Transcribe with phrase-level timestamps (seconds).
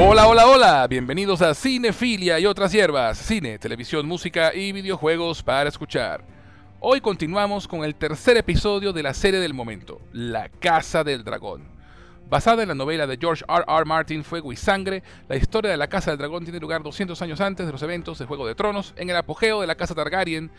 [0.00, 5.68] Hola, hola, hola, bienvenidos a Cinefilia y otras hierbas, cine, televisión, música y videojuegos para
[5.68, 6.24] escuchar.
[6.78, 11.64] Hoy continuamos con el tercer episodio de la serie del momento, La Casa del Dragón.
[12.30, 13.64] Basada en la novela de George R.
[13.66, 13.84] R.
[13.86, 17.40] Martin Fuego y Sangre, la historia de la Casa del Dragón tiene lugar 200 años
[17.40, 20.52] antes de los eventos de Juego de Tronos, en el apogeo de la Casa Targaryen,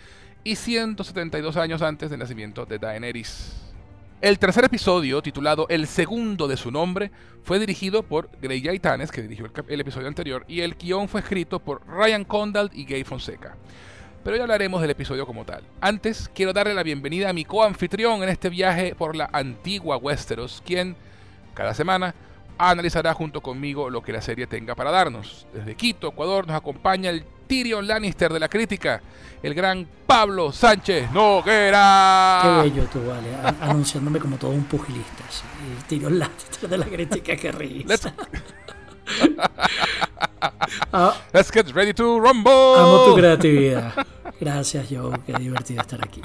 [0.44, 3.54] y 172 años antes del nacimiento de Daenerys.
[4.21, 7.09] El tercer episodio, titulado El segundo de su nombre,
[7.41, 11.59] fue dirigido por Grey Yaitanes, que dirigió el, episodio anterior, y el guion fue escrito
[11.59, 13.55] por Ryan Condal y Gay Fonseca.
[14.21, 15.64] Pero ya hablaremos del episodio como tal.
[15.79, 20.61] Antes, quiero darle la bienvenida a mi coanfitrión en este viaje por la antigua Westeros,
[20.65, 20.97] quien,
[21.54, 22.14] cada semana,
[22.57, 25.47] analizará junto conmigo lo que la serie tenga para darnos.
[25.54, 29.02] Desde Quito, Ecuador, nos acompaña el Tyrion Lannister de la crítica,
[29.42, 32.42] el gran Pablo Sánchez Noguera.
[32.44, 35.23] Qué bello tú, vale, anunciándome como todo un pugilista.
[35.68, 37.88] El Tyrion Lannister de la crítica, qué risa.
[37.88, 38.08] Let's...
[40.94, 41.16] Ah.
[41.34, 42.52] Let's get ready to rumble.
[42.78, 44.06] Amo tu creatividad.
[44.40, 45.20] Gracias, Joe.
[45.26, 46.22] Qué divertido estar aquí.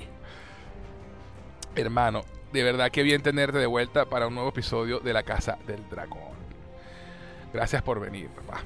[1.75, 5.57] Hermano, de verdad qué bien tenerte de vuelta para un nuevo episodio de La Casa
[5.67, 6.35] del Dragón.
[7.55, 8.61] Gracias por venir, papá.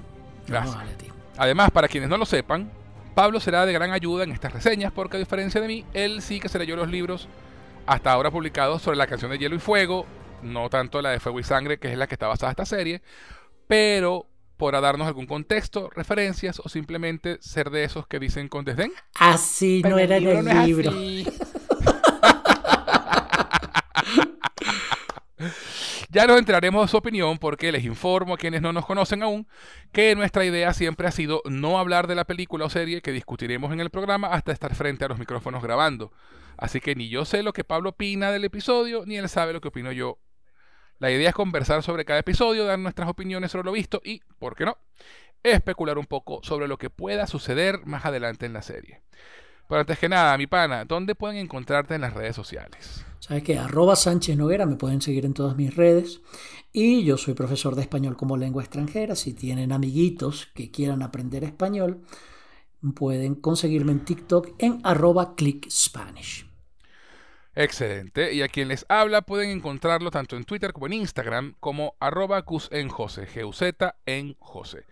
[0.48, 0.74] Gracias.
[0.74, 1.17] vale, tío.
[1.38, 2.70] Además, para quienes no lo sepan,
[3.14, 6.40] Pablo será de gran ayuda en estas reseñas porque a diferencia de mí, él sí
[6.40, 7.28] que se leyó los libros
[7.86, 10.04] hasta ahora publicados sobre la canción de Hielo y Fuego,
[10.42, 13.02] no tanto la de Fuego y Sangre, que es la que está basada esta serie,
[13.66, 18.92] pero podrá darnos algún contexto, referencias o simplemente ser de esos que dicen con desdén.
[19.14, 20.92] Así no era en el libro.
[26.10, 29.46] Ya nos enteraremos de su opinión porque les informo a quienes no nos conocen aún
[29.92, 33.72] que nuestra idea siempre ha sido no hablar de la película o serie que discutiremos
[33.72, 36.10] en el programa hasta estar frente a los micrófonos grabando.
[36.56, 39.60] Así que ni yo sé lo que Pablo opina del episodio, ni él sabe lo
[39.60, 40.18] que opino yo.
[40.98, 44.56] La idea es conversar sobre cada episodio, dar nuestras opiniones sobre lo visto y, ¿por
[44.56, 44.78] qué no?,
[45.42, 49.02] especular un poco sobre lo que pueda suceder más adelante en la serie.
[49.68, 53.04] Pero antes que nada, mi pana, ¿dónde pueden encontrarte en las redes sociales?
[53.20, 56.22] Sabes que arroba Sánchez Noguera, me pueden seguir en todas mis redes.
[56.72, 59.14] Y yo soy profesor de español como lengua extranjera.
[59.14, 62.02] Si tienen amiguitos que quieran aprender español,
[62.94, 66.48] pueden conseguirme en TikTok en arroba clickspanish.
[67.54, 68.32] Excelente.
[68.32, 72.44] Y a quien les habla pueden encontrarlo tanto en Twitter como en Instagram como arroba
[72.70, 73.26] en José,
[74.06, 74.86] en José.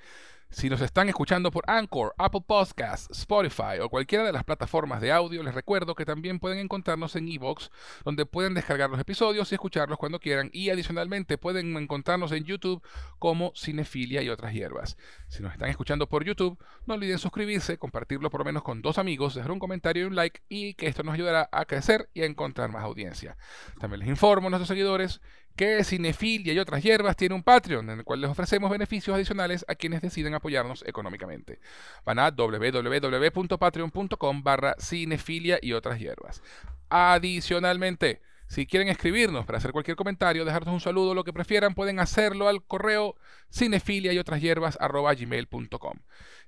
[0.51, 5.13] Si nos están escuchando por Anchor, Apple Podcasts, Spotify o cualquiera de las plataformas de
[5.13, 7.71] audio, les recuerdo que también pueden encontrarnos en Evox,
[8.05, 10.49] donde pueden descargar los episodios y escucharlos cuando quieran.
[10.53, 12.83] Y adicionalmente pueden encontrarnos en YouTube
[13.19, 14.97] como Cinefilia y otras hierbas.
[15.29, 18.99] Si nos están escuchando por YouTube, no olviden suscribirse, compartirlo por lo menos con dos
[18.99, 22.23] amigos, dejar un comentario y un like, y que esto nos ayudará a crecer y
[22.23, 23.37] a encontrar más audiencia.
[23.79, 25.21] También les informo a nuestros seguidores
[25.57, 29.65] que Cinefilia y otras hierbas tiene un Patreon en el cual les ofrecemos beneficios adicionales
[29.69, 31.59] a quienes deciden apoyarnos económicamente.
[32.05, 36.43] Van a www.patreon.com barra cinefilia y otras hierbas.
[36.91, 41.99] Adicionalmente, si quieren escribirnos para hacer cualquier comentario, dejarnos un saludo, lo que prefieran, pueden
[41.99, 43.17] hacerlo al correo
[43.51, 45.99] cinefilia y otras hierbas gmail.com.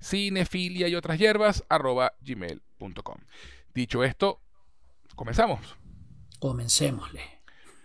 [0.00, 3.19] Cinefilia y otras hierbas arroba gmail.com.
[3.75, 4.40] Dicho esto,
[5.16, 5.76] comenzamos.
[6.38, 7.22] Comencémosle.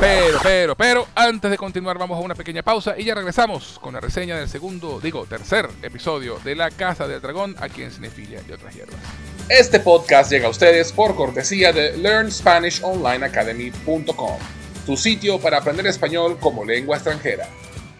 [0.03, 3.93] Pero, pero, pero, antes de continuar vamos a una pequeña pausa y ya regresamos con
[3.93, 8.41] la reseña del segundo, digo, tercer episodio de La Casa del Dragón aquí en Cinefilia
[8.45, 8.99] y otras hierbas.
[9.47, 14.39] Este podcast llega a ustedes por cortesía de LearnSpanishOnlineAcademy.com,
[14.85, 17.47] tu sitio para aprender español como lengua extranjera.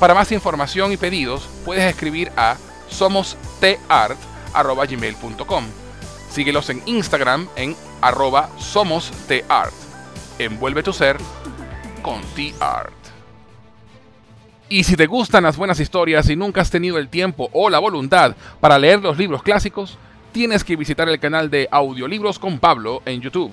[0.00, 2.56] Para más información y pedidos puedes escribir a
[2.88, 5.64] somostart.gmail.com
[6.30, 9.74] Síguelos en Instagram en arroba somostart.
[10.38, 11.18] Envuelve tu ser
[12.02, 12.94] con T-Art.
[14.70, 17.80] Y si te gustan las buenas historias y nunca has tenido el tiempo o la
[17.80, 19.98] voluntad para leer los libros clásicos,
[20.32, 23.52] tienes que visitar el canal de Audiolibros con Pablo en YouTube.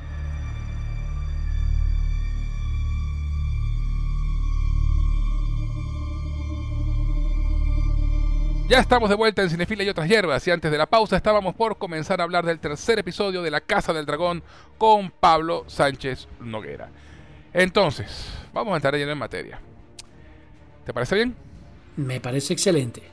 [8.71, 11.55] Ya estamos de vuelta en Cinefila y otras hierbas y antes de la pausa estábamos
[11.55, 14.43] por comenzar a hablar del tercer episodio de La Casa del Dragón
[14.77, 16.89] con Pablo Sánchez Noguera.
[17.51, 19.59] Entonces, vamos a entrar lleno en materia.
[20.85, 21.35] ¿Te parece bien?
[21.97, 23.03] Me parece excelente.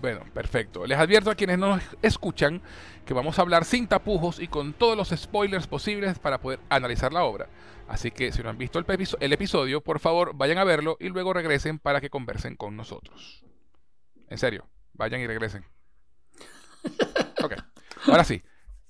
[0.00, 0.86] Bueno, perfecto.
[0.86, 2.62] Les advierto a quienes nos escuchan
[3.04, 7.12] que vamos a hablar sin tapujos y con todos los spoilers posibles para poder analizar
[7.12, 7.50] la obra.
[7.88, 11.34] Así que si no han visto el, episodio, por favor vayan a verlo y luego
[11.34, 13.44] regresen para que conversen con nosotros.
[14.30, 14.64] En serio.
[14.98, 15.64] Vayan y regresen.
[17.40, 17.54] Ok.
[18.06, 18.42] Ahora sí.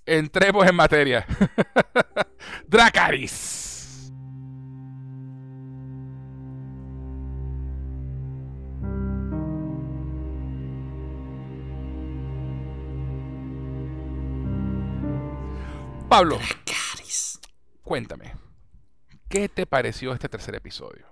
[0.07, 1.27] Entremos en materia.
[2.67, 4.11] Dracaris.
[16.09, 16.39] Pablo.
[16.39, 17.39] Dracaris.
[17.83, 18.35] Cuéntame.
[19.29, 21.07] ¿Qué te pareció este tercer episodio?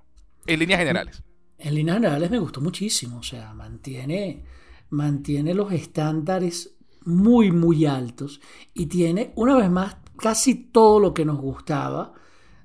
[0.46, 1.22] En líneas generales.
[1.58, 3.19] En líneas generales me gustó muchísimo.
[3.19, 4.42] O sea, mantiene
[4.90, 8.40] mantiene los estándares muy, muy altos
[8.74, 12.12] y tiene, una vez más, casi todo lo que nos gustaba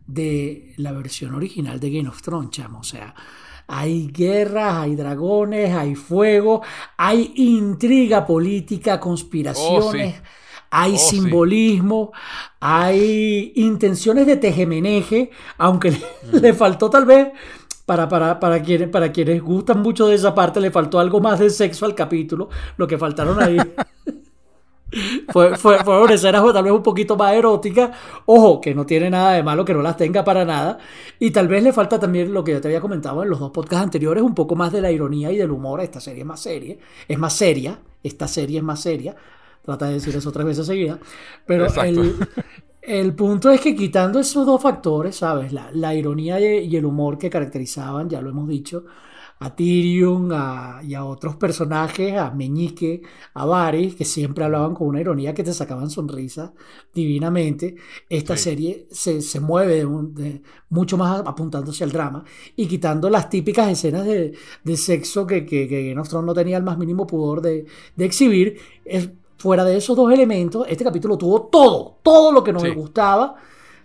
[0.08, 2.80] de la versión original de Game of Thrones, chamo.
[2.80, 3.14] O sea,
[3.68, 6.62] hay guerras, hay dragones, hay fuego,
[6.98, 10.24] hay intriga política, conspiraciones, oh,
[10.72, 12.12] hay oh, simbolismo,
[12.60, 15.96] hay intenciones de tejemeneje, aunque
[16.34, 17.30] le faltó tal vez
[17.92, 21.40] para, para, para, quienes, para quienes gustan mucho de esa parte, le faltó algo más
[21.40, 22.48] de sexo al capítulo.
[22.78, 23.58] Lo que faltaron ahí
[25.28, 27.92] fue, fue, fueron escenas tal vez un poquito más eróticas.
[28.28, 30.78] Ojo, que no tiene nada de malo que no las tenga para nada.
[31.20, 33.52] Y tal vez le falta también lo que yo te había comentado en los dos
[33.52, 35.82] podcasts anteriores, un poco más de la ironía y del humor.
[35.82, 36.78] Esta serie es más seria.
[37.10, 37.78] Es más seria.
[38.02, 39.18] Esta serie es más seria.
[39.66, 40.98] Trata de decir eso tres veces seguidas.
[41.46, 42.16] Pero el,
[42.82, 45.54] el punto es que quitando esos dos factores, ¿sabes?
[45.54, 48.86] La, ironía y el humor que caracterizaban, ya lo hemos dicho,
[49.42, 50.32] a Tyrion
[50.84, 53.02] y a otros personajes, a Meñique,
[53.34, 56.52] a Varys, que siempre hablaban con una ironía que te sacaban sonrisas
[56.94, 57.76] divinamente.
[58.08, 59.88] Esta serie se, mueve
[60.70, 62.24] mucho más apuntándose al drama
[62.56, 67.08] y quitando las típicas escenas de, sexo que, que, que no tenía el más mínimo
[67.08, 68.60] pudor de, de exhibir.
[68.86, 69.10] Es,
[69.42, 73.36] fuera de esos dos elementos, este capítulo tuvo todo, todo lo que nos gustaba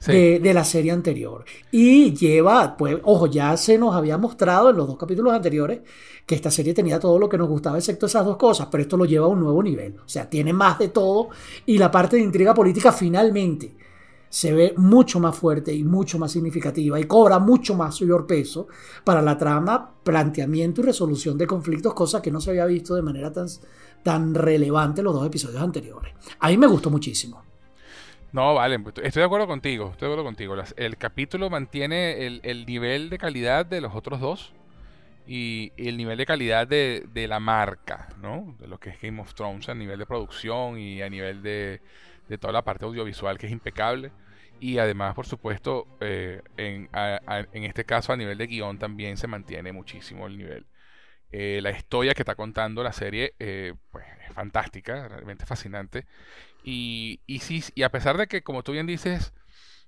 [0.06, 1.44] de, la serie anterior.
[1.70, 5.80] Y lleva, pues, ojo, ya se nos había mostrado en los dos capítulos anteriores
[6.24, 8.96] que esta serie tenía todo lo que nos gustaba, excepto esas dos cosas, pero esto
[8.96, 9.98] lo lleva a un nuevo nivel.
[10.04, 11.28] O sea, tiene más de todo
[11.66, 13.76] y la parte de intriga política finalmente
[14.28, 18.66] se ve mucho más fuerte y mucho más significativa y cobra mucho más mayor peso
[19.04, 23.02] para la trama, planteamiento y resolución de conflictos, cosa que no se había visto de
[23.02, 23.46] manera tan,
[24.06, 26.14] tan relevante los dos episodios anteriores.
[26.38, 27.42] A mí me gustó muchísimo.
[28.30, 30.54] No, vale, pues, estoy de acuerdo contigo, estoy de acuerdo contigo.
[30.76, 34.52] El capítulo mantiene el, el nivel de calidad de los otros dos
[35.26, 38.54] y el nivel de calidad de, de la marca, ¿no?
[38.60, 41.80] De lo que es Game of Thrones a nivel de producción y a nivel de,
[42.28, 44.12] de toda la parte audiovisual que es impecable.
[44.60, 49.26] Y además, por supuesto, eh, en, en este caso a nivel de guion también se
[49.26, 50.64] mantiene muchísimo el nivel.
[51.32, 56.06] Eh, la historia que está contando la serie eh, pues, es fantástica, realmente fascinante.
[56.62, 59.34] Y, y sí, y a pesar de que, como tú bien dices,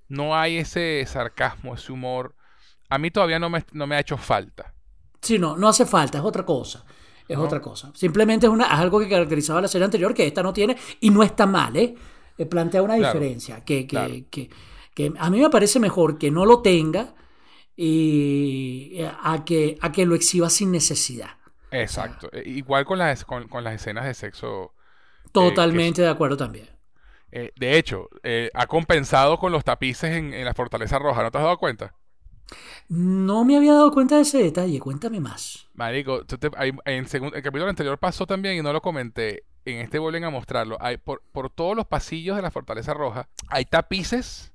[0.09, 2.37] no hay ese sarcasmo, ese humor,
[2.91, 4.75] a mí todavía no me, no me ha hecho falta.
[5.21, 6.85] Sí, no, no hace falta, es otra cosa.
[7.27, 7.39] Es No.
[7.39, 7.91] otra cosa.
[7.95, 11.11] Simplemente es, una, es algo que caracterizaba la serie anterior que esta no tiene y
[11.11, 11.95] no está mal, ¿eh?
[12.39, 14.25] Eh, Plantea una Claro, diferencia que, que, claro.
[14.31, 14.49] que,
[14.95, 17.15] que a mí me parece mejor que no lo tenga
[17.81, 21.31] y eh, a que, a que lo exhiba sin necesidad.
[21.71, 22.29] Exacto.
[22.33, 24.75] Eh, Igual con las, con, con las escenas de sexo.
[25.33, 26.69] Totalmente de acuerdo también.
[27.31, 31.31] eh, de hecho, eh, ha compensado con los tapices en, en la Fortaleza Roja, ¿no
[31.31, 31.95] te has dado cuenta?
[32.89, 35.69] No me había dado cuenta de ese detalle, cuéntame más.
[35.75, 39.45] Marico, tú te- hay- en segun- el capítulo anterior pasó también y no lo comenté.
[39.65, 40.79] En este vuelven a mostrarlo.
[40.81, 44.53] Hay, por, por todos los pasillos de la Fortaleza Roja hay tapices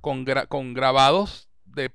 [0.00, 1.92] con, gra- con grabados de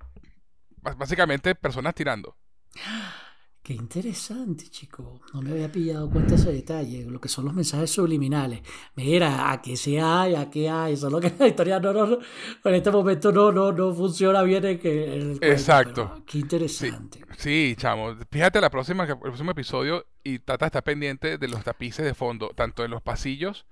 [0.83, 2.35] básicamente personas tirando.
[3.63, 5.21] Qué interesante, chico.
[5.33, 8.59] No me había pillado cuenta ese detalle, lo que son los mensajes subliminales.
[8.95, 10.97] Mira, a qué se hay, a qué hay.
[10.97, 12.17] Solo que la historia no, no, no,
[12.65, 16.09] en este momento no, no, no funciona bien en, que, en el cuento, Exacto.
[16.13, 17.23] pero Qué interesante.
[17.37, 18.13] Sí, chamo.
[18.29, 22.49] Fíjate la próxima, el próximo episodio y Tata está pendiente de los tapices de fondo,
[22.49, 23.65] tanto en los pasillos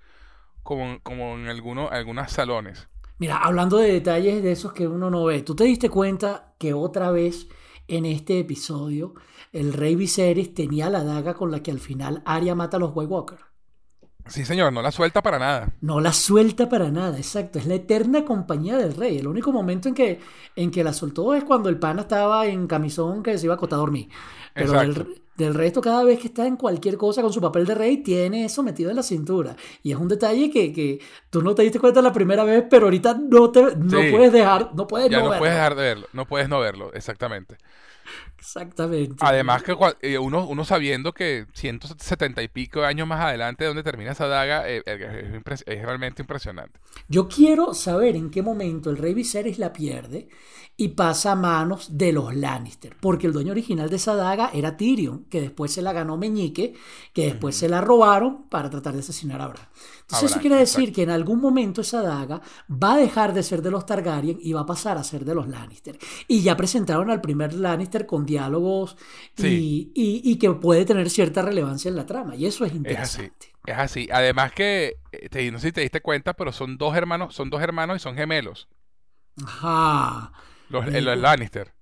[0.64, 2.88] como, como en algunos, algunos salones.
[3.22, 6.74] Mira, hablando de detalles de esos que uno no ve, ¿tú te diste cuenta que
[6.74, 7.50] otra vez
[7.88, 9.14] en este episodio
[9.52, 12.94] el rey Viserys tenía la daga con la que al final Arya mata a los
[12.96, 13.51] White Walker?
[14.28, 15.74] Sí, señor, no la suelta para nada.
[15.82, 17.60] No la suelta para nada, exacto.
[17.60, 19.18] Es la eterna compañía del rey.
[19.18, 20.20] El único momento en que,
[20.56, 23.58] en que la soltó es cuando el pana estaba en camisón que se iba a
[23.58, 24.08] acostar a dormir.
[24.54, 24.74] Pero
[25.38, 28.46] del, resto, cada vez que está en cualquier cosa con su papel de rey, tiene
[28.46, 29.56] eso metido en la cintura.
[29.82, 31.00] Y es un detalle que, que
[31.30, 34.12] tú no te diste cuenta la primera vez, pero ahorita no, te, no Sí.
[34.12, 35.40] puedes dejar, no puedes Ya no no verlo.
[35.40, 37.58] puedes dejar de verlo, no puedes no verlo, exactamente.
[38.42, 39.18] Exactamente.
[39.20, 44.14] Además que eh, uno, uno sabiendo que 170 y pico años más adelante donde termina
[44.14, 46.80] esa daga eh, eh, es, es realmente impresionante.
[47.08, 50.28] Yo quiero saber en qué momento el rey Viserys la pierde
[50.78, 54.78] y pasa a manos de los Lannister, porque el dueño original de esa daga era
[54.78, 56.74] Tyrion, que después se la ganó Meñique,
[57.14, 59.68] que después se la robaron para tratar de asesinar a Bran.
[60.02, 60.96] Entonces eso quiere decir exacto.
[60.96, 64.54] que en algún momento esa daga va a dejar de ser de los Targaryen y
[64.54, 65.98] va a pasar a ser de los Lannister.
[66.28, 68.98] Y ya presentaron al primer Lannister con diálogos
[69.38, 69.92] y, Sí.
[69.94, 73.22] y- y que puede tener cierta relevancia en la trama, y eso es Es así.
[73.22, 73.54] interesante.
[73.66, 74.08] Es así.
[74.12, 77.50] Además que, eh, te, no sé si te diste cuenta, pero son dos hermanos, son
[77.52, 78.68] dos hermanos y son gemelos.
[79.46, 80.32] Ajá.
[80.72, 81.74] Los, Me eh, los Lannister.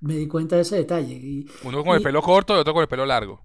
[0.00, 1.14] Me di cuenta de ese detalle.
[1.14, 3.44] Y, Uno con el pelo corto y otro con el pelo largo.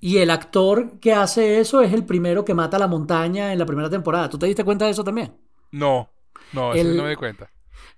[0.00, 3.58] y el actor que hace eso es el primero que mata a la montaña en
[3.58, 4.28] la primera temporada.
[4.28, 5.36] ¿Tú te diste cuenta de eso también?
[5.72, 6.10] No,
[6.52, 7.48] no, eso El- no me di cuenta.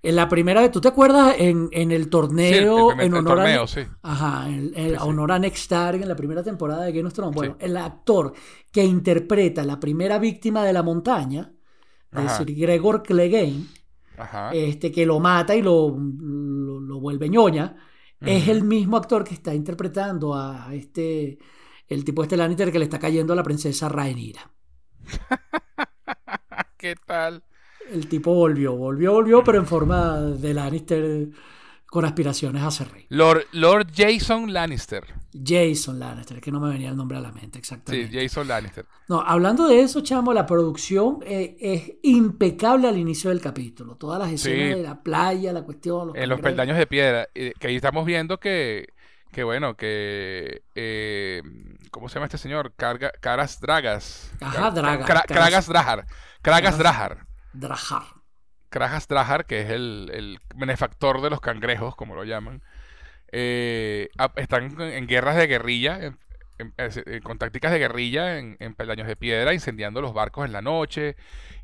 [0.01, 3.05] En la primera vez, ¿tú te acuerdas en, en el Sí, el, torneo el primer-
[3.07, 3.81] en el honor torneo, a sí.
[4.01, 4.95] Ajá, en, en Sí, sí.
[5.01, 7.35] honor a Ned Stark en la primera temporada de Game of Thrones?
[7.35, 7.65] Bueno, Sí.
[7.65, 8.33] el actor
[8.71, 11.51] que interpreta la primera víctima de la montaña,
[12.13, 13.65] es decir, Gregor Clegane,
[14.19, 14.51] Ajá.
[14.51, 17.75] este, que lo mata y lo, lo, lo vuelve ñoña,
[18.21, 21.39] es el mismo actor que está interpretando a este,
[21.87, 24.51] el tipo este Lannister que le está cayendo a la princesa Rhaenyra.
[26.77, 27.43] ¿Qué tal?
[27.91, 31.29] El tipo volvió, volvió, volvió, pero en forma de Lannister
[31.89, 33.05] con aspiraciones a ser rey.
[33.09, 35.03] Lord, Lord Jason Lannister.
[35.31, 38.21] Jason Lannister, que no me venía el nombre a la mente Sí, exactamente.
[38.21, 38.85] Jason Lannister.
[39.07, 43.95] No, hablando de eso, chamo, la producción eh, es impecable al inicio del capítulo.
[43.95, 44.75] Todas las escenas Sí.
[44.75, 46.43] de la playa, la cuestión, los En los cangrejos.
[46.43, 47.27] peldaños de piedra.
[47.35, 48.89] eh, que ahí estamos viendo que,
[49.31, 50.63] que bueno, que...
[50.75, 51.41] eh,
[51.91, 52.73] ¿Cómo se llama este señor?
[52.75, 54.31] Carga, Caras Dragas.
[54.41, 56.05] Ajá, Car- Draga, Cra- Kragas Drajar.
[56.43, 57.25] Caras- Drajar.
[57.53, 58.03] Drajar.
[58.69, 62.61] Kragas Drajar, que es el, el benefactor de los cangrejos, como lo llaman,
[63.31, 65.99] eh, están en, guerras de guerrilla,
[66.77, 70.61] eh, con tácticas de guerrilla en, en peldaños de piedra, incendiando los barcos en la
[70.61, 71.15] noche.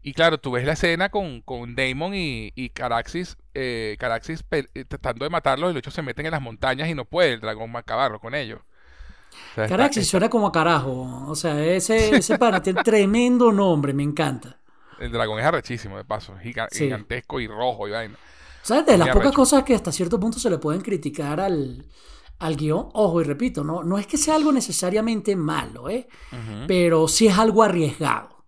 [0.01, 4.85] Y claro, tú ves la escena con, con Daemon y, y Caraxis, eh, Caraxis eh,
[4.87, 7.75] tratando de matarlos, y los se meten en las montañas y no puede el dragón
[7.75, 8.59] acabarlo con ellos.
[9.51, 11.25] O sea, Caraxis suena como a carajo.
[11.27, 14.59] O sea, ese, ese pana tiene tremendo nombre, me encanta.
[15.05, 16.85] El dragón es arrechísimo, de paso, giga- Sí.
[16.85, 18.15] gigantesco y rojo y vaina.
[18.61, 18.85] ¿Sabes?
[18.87, 21.85] De las pocas cosas que hasta cierto punto se le pueden criticar al,
[22.39, 26.07] al guion, ojo, y repito, no, no es que sea algo necesariamente malo, ¿eh?
[26.67, 28.43] Pero sí es algo arriesgado.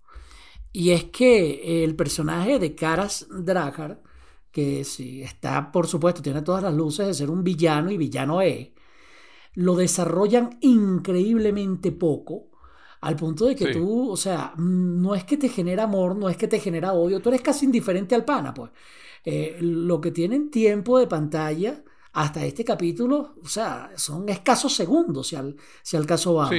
[0.74, 4.02] Y es que el personaje de Karas Dragar,
[4.52, 8.42] que sí, está, por supuesto, tiene todas las luces de ser un villano y villano
[8.42, 8.70] es,
[9.54, 12.48] lo desarrollan increíblemente poco.
[13.02, 16.38] Al punto de que tú, o sea, no es que te genera amor, no es
[16.38, 18.72] que te genera odio, tú eres casi indiferente al pana, pues.
[19.24, 25.28] Eh, lo que tienen tiempo de pantalla hasta este capítulo, o sea, son escasos segundos
[25.28, 26.50] si al, si al caso va.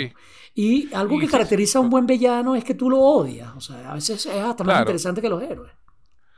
[0.55, 3.91] Y algo que caracteriza a un buen villano es que tú lo odias, o sea,
[3.91, 5.73] a veces es hasta más interesante que los héroes.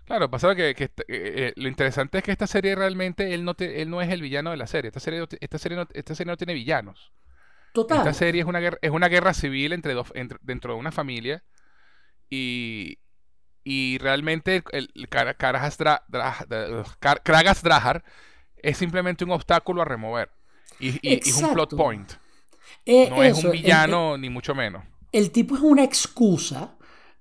[0.07, 3.45] Claro, pasa que, que este, eh, eh, lo interesante es que esta serie realmente él
[3.45, 4.89] no, él no es el villano de la serie.
[4.89, 7.13] Esta serie, esta serie, no, esta serie no tiene villanos.
[7.73, 7.99] Total.
[7.99, 10.13] Esta serie es una guerra, es una guerra civil entre dos,
[10.43, 11.45] dentro de una familia
[12.29, 12.99] y,
[13.65, 15.79] y realmente el, el Kragas
[17.63, 18.05] Drahar
[18.63, 20.31] es simplemente un obstáculo a remover.
[20.79, 22.13] Y, es un plot point.
[22.87, 24.83] Eh, no es un villano, ni mucho menos.
[25.13, 26.77] El tipo es una excusa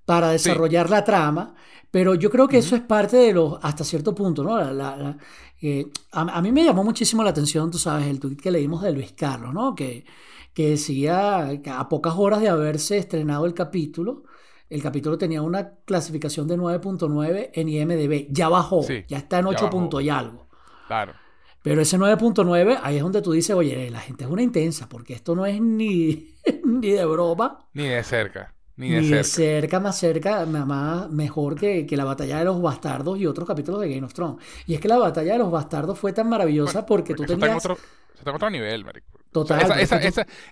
[0.05, 1.55] para desarrollar la trama,
[1.91, 5.17] pero yo creo que eso es parte de los, hasta cierto punto, ¿no?
[5.61, 8.93] Eh, a, mí me llamó muchísimo la atención, tú sabes, el tweet que leímos de
[8.93, 9.75] Luis Carlos, ¿no?
[9.75, 10.05] Que,
[10.53, 14.23] que decía que a pocas horas de haberse estrenado el capítulo,
[14.69, 18.27] el capítulo tenía una clasificación de 9.9 en IMDB.
[18.31, 20.47] Ya bajó, ya está en 8 puntos y algo.
[20.87, 21.13] Claro.
[21.61, 25.13] Pero ese 9.9, ahí es donde tú dices, oye, la gente es una intensa, porque
[25.13, 27.67] esto no es ni, ni de broma.
[27.73, 28.53] Ni de cerca.
[28.79, 29.79] Ni de, cerca.
[29.79, 33.93] más cerca, más mejor que, que, la batalla de los bastardos y otros capítulos de
[33.93, 34.37] Game of Thrones.
[34.65, 37.57] Y es que la batalla de los bastardos fue tan maravillosa porque tú tenías...
[37.57, 39.07] Está en otro, nivel, marico.
[39.31, 39.79] Total.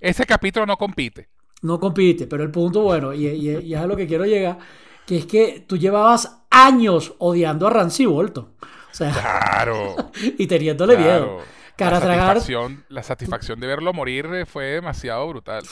[0.01, 1.29] ese capítulo no compite.
[1.61, 4.59] No compite, pero el punto, bueno, y, y, es a lo que quiero llegar,
[5.05, 8.49] que es que tú llevabas años odiando a Rancy Bolton
[8.97, 9.95] claro.
[10.37, 11.39] y teniéndole miedo.
[11.77, 15.63] Cara la, satisfacción, la satisfacción de verlo morir eh, fue demasiado brutal.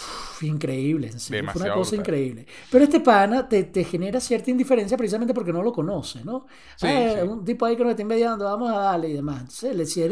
[0.41, 2.45] increíble, fue una cosa increíble.
[2.69, 6.45] Pero este pana te, te, genera cierta indiferencia precisamente porque no lo conoce, ¿no?
[6.75, 9.39] Sí, ah, Un tipo ahí que nos está envidiando, vamos a darle y demás.
[9.41, 10.07] Entonces, le, si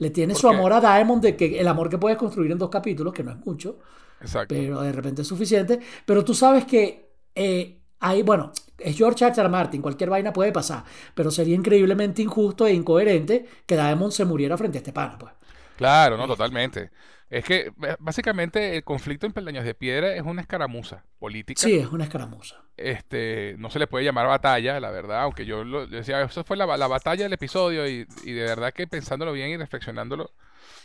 [0.00, 2.68] le tiene su amor a Diamond, de que el amor que puedes construir en dos
[2.68, 3.78] capítulos, que no es mucho,
[4.20, 4.52] Exacto.
[4.52, 5.78] pero de repente es suficiente.
[6.04, 9.48] Pero tú sabes que eh, hay, bueno, es George R.
[9.48, 14.56] Martin, cualquier vaina puede pasar, pero sería increíblemente injusto e incoherente que Daemon se muriera
[14.56, 15.32] frente a este pana, pues.
[15.76, 16.90] Claro, no, totalmente.
[17.28, 21.60] Es que básicamente el conflicto en Peldaños de Piedra es una escaramuza política.
[21.60, 22.56] Sí, es una escaramuza.
[22.76, 26.56] Este, no se le puede llamar batalla, la verdad, aunque yo lo decía, eso fue
[26.56, 30.30] la, batalla del episodio y, de verdad que pensándolo bien y reflexionándolo,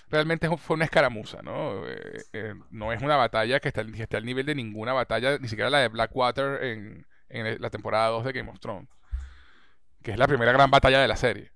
[0.10, 1.88] realmente fue una escaramuza, ¿no?
[1.88, 5.38] Eh, eh, no es una batalla que está, que esté al nivel de ninguna batalla,
[5.38, 8.90] ni siquiera la de Blackwater en, en la temporada 2 de Game of Thrones,
[10.04, 11.52] que es la primera gran batalla de la serie.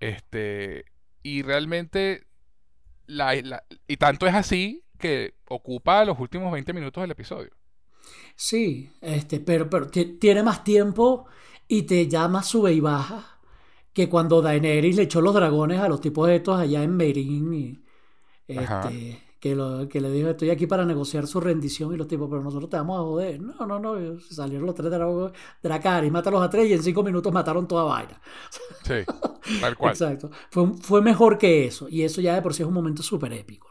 [0.00, 0.84] Este,
[1.22, 2.26] y realmente,
[3.06, 3.34] la,
[3.86, 7.50] y tanto es así que ocupa los últimos 20 minutos del episodio.
[8.34, 11.26] Sí, este, pero, pero tiene más tiempo
[11.66, 13.37] y te llama sube y baja
[13.98, 17.84] que cuando Daenerys le echó los dragones a los tipos estos allá en Meereen y
[18.46, 22.28] este, que, lo, que le dijo, estoy aquí para negociar su rendición y los tipos,
[22.30, 23.40] pero nosotros te vamos a joder.
[23.40, 27.32] No, no, no, salieron los tres dragones, Dracarys, mátalos a tres y en cinco minutos
[27.32, 28.22] mataron toda vaina.
[28.84, 29.02] Sí,
[29.60, 29.90] tal cual.
[29.90, 30.30] Exacto.
[30.48, 33.32] Fue, fue mejor que eso y eso ya de por sí es un momento súper
[33.32, 33.68] épico.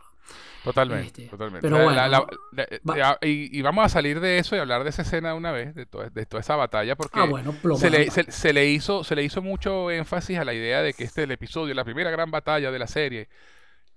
[0.68, 1.62] Totalmente, este, totalmente.
[1.62, 5.74] Pero bueno, y, vamos a salir de eso y hablar de esa escena una vez,
[5.74, 9.42] de, de toda esa batalla, porque ah, se, le, se, le hizo, se le hizo
[9.42, 12.70] mucho énfasis a la idea de que este es el episodio, la primera gran batalla
[12.70, 13.30] de la serie,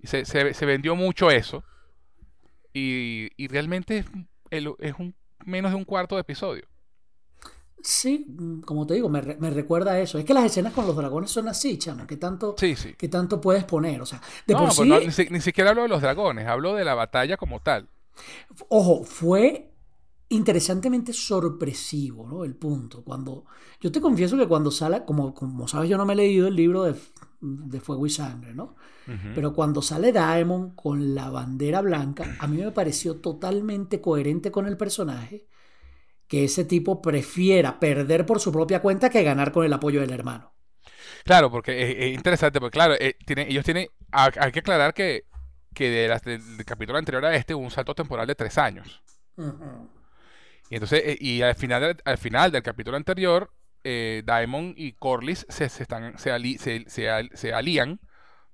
[0.01, 1.63] se, se, vendió mucho eso.
[2.73, 4.05] Y, y realmente
[4.49, 5.13] es, es, un,
[5.45, 6.63] menos de un cuarto de episodio.
[7.83, 8.27] Sí,
[8.65, 10.17] como te digo, me, me, recuerda a eso.
[10.17, 12.05] Es que las escenas con los dragones son así, chamo.
[12.05, 14.01] que tanto, Que tanto puedes poner?
[14.01, 16.93] O sea, de por pues sí, ni, siquiera hablo de los dragones, hablo de la
[16.93, 17.87] batalla como tal.
[18.69, 19.71] Ojo, fue
[20.29, 22.43] interesantemente sorpresivo, ¿no?
[22.43, 23.03] El punto.
[23.03, 23.45] Cuando.
[23.79, 26.55] Yo te confieso que cuando sale, como, como sabes, yo no me he leído el
[26.55, 26.95] libro de,
[27.41, 28.75] de Fuego y Sangre, ¿no?
[29.35, 34.67] Pero cuando sale Daemon con la bandera blanca, a mí me pareció totalmente coherente con
[34.67, 35.47] el personaje
[36.31, 40.11] que ese tipo prefiera perder por su propia cuenta que ganar con el apoyo del
[40.11, 40.53] hermano.
[41.25, 45.25] Claro, porque es, interesante, porque claro, eh, ellos tienen, hay que aclarar que,
[45.73, 49.03] que del capítulo anterior a este hubo un salto temporal de tres años.
[50.69, 53.51] Y entonces, eh, y al final, al final del capítulo anterior,
[53.83, 57.99] eh, Daemon y Corlys se, se, están, se, se alían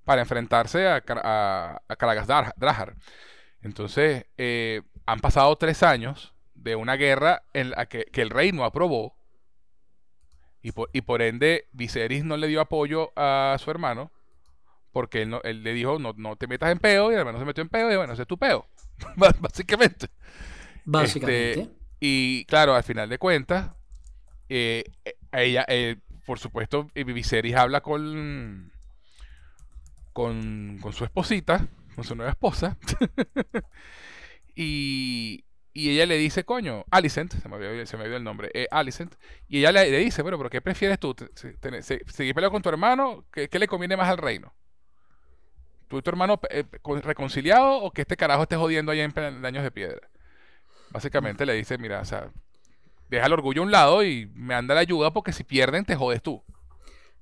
[0.03, 2.95] para enfrentarse a, a, a Drahar.
[3.61, 6.33] Entonces, eh, han pasado tres años
[6.67, 9.15] de una guerra en la que, el rey no aprobó.
[10.61, 14.11] Y por, y por, ende Viserys no le dio apoyo a su hermano
[14.91, 17.45] porque él, él le dijo no, no, te metas en peo y el hermano se
[17.45, 18.67] metió en peo y bueno, ese es tu peo
[19.39, 20.07] básicamente.
[20.83, 21.51] Básicamente.
[21.51, 23.71] Este, y claro, al final de cuentas
[24.49, 24.83] eh,
[25.31, 25.65] ella,
[26.25, 28.71] por supuesto, Viserys habla con,
[30.13, 32.77] con, con su esposita, con su nueva esposa.
[34.55, 35.45] y,
[35.77, 39.13] y ella le dice, coño, Alicent, se me olvidó, se me el nombre, eh, Alicent,
[39.47, 41.15] y ella le, dice, bueno, pero ¿qué prefieres tú?
[41.35, 43.25] ¿Seguir peleando con tu hermano?
[43.31, 44.55] ¿Qué, le conviene más al reino?
[45.87, 46.63] ¿Tú y tu hermano eh,
[47.03, 50.09] reconciliado o que este carajo esté jodiendo allá en años de piedra?
[50.89, 52.31] Básicamente le dice, mira, o sea,
[53.09, 55.95] deja el orgullo a un lado y me anda la ayuda porque si pierden te
[55.95, 56.43] jodes tú.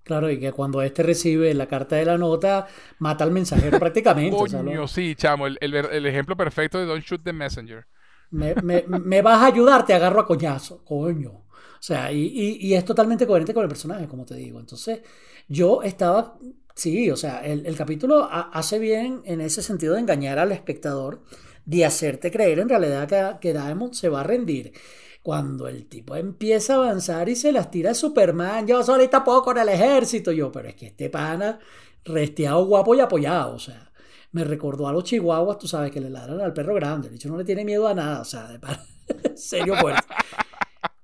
[0.04, 2.68] Claro, y que cuando este recibe la carta de la nota,
[3.00, 4.38] mata al mensajero prácticamente.
[4.38, 7.86] Coño, sí, chamo, el, el, ejemplo perfecto de Don't Shoot the Messenger
[8.32, 11.32] me, vas a ayudar, te agarro a coñazo, coño.
[11.32, 14.60] O sea, y, es totalmente coherente con el personaje, como te digo.
[14.60, 15.02] Entonces,
[15.48, 16.38] yo estaba,
[16.74, 21.24] sí, o sea, el, capítulo hace bien en ese sentido de engañar al espectador,
[21.66, 24.74] de hacerte creer en realidad que, que se va a rendir.
[25.22, 29.42] Cuando el tipo empieza a avanzar y se las tira a Superman, yo solita puedo
[29.42, 31.60] con el ejército, yo, pero es que este pana,
[32.04, 33.92] resteado, guapo y apoyado, o sea
[34.36, 37.08] me recordó a los chihuahuas, tú sabes, que le ladran al perro grande.
[37.08, 38.60] El hecho no le tiene miedo a nada, o sea, de
[39.38, 40.04] serio fuerte.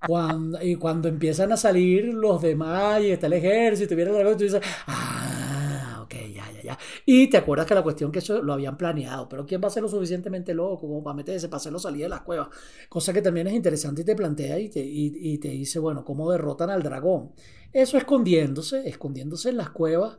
[0.05, 4.17] Cuando, y cuando empiezan a salir los demás y está el ejército y viene el
[4.17, 6.77] dragón, tú dices, ah, ok, ya, ya, ya.
[7.05, 9.71] Y te acuerdas que la cuestión que eso lo habían planeado, pero ¿quién va a
[9.71, 12.49] ser lo suficientemente loco como para meterse, para hacerlo salir de las cuevas?
[12.89, 16.29] Cosa que también es interesante y te plantea y te, y te dice, bueno, ¿cómo
[16.29, 17.31] derrotan al dragón?
[17.71, 20.17] Eso escondiéndose, escondiéndose en las cuevas.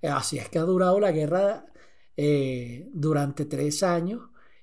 [0.00, 1.66] Así es que ha durado la guerra
[2.16, 4.22] eh, durante tres años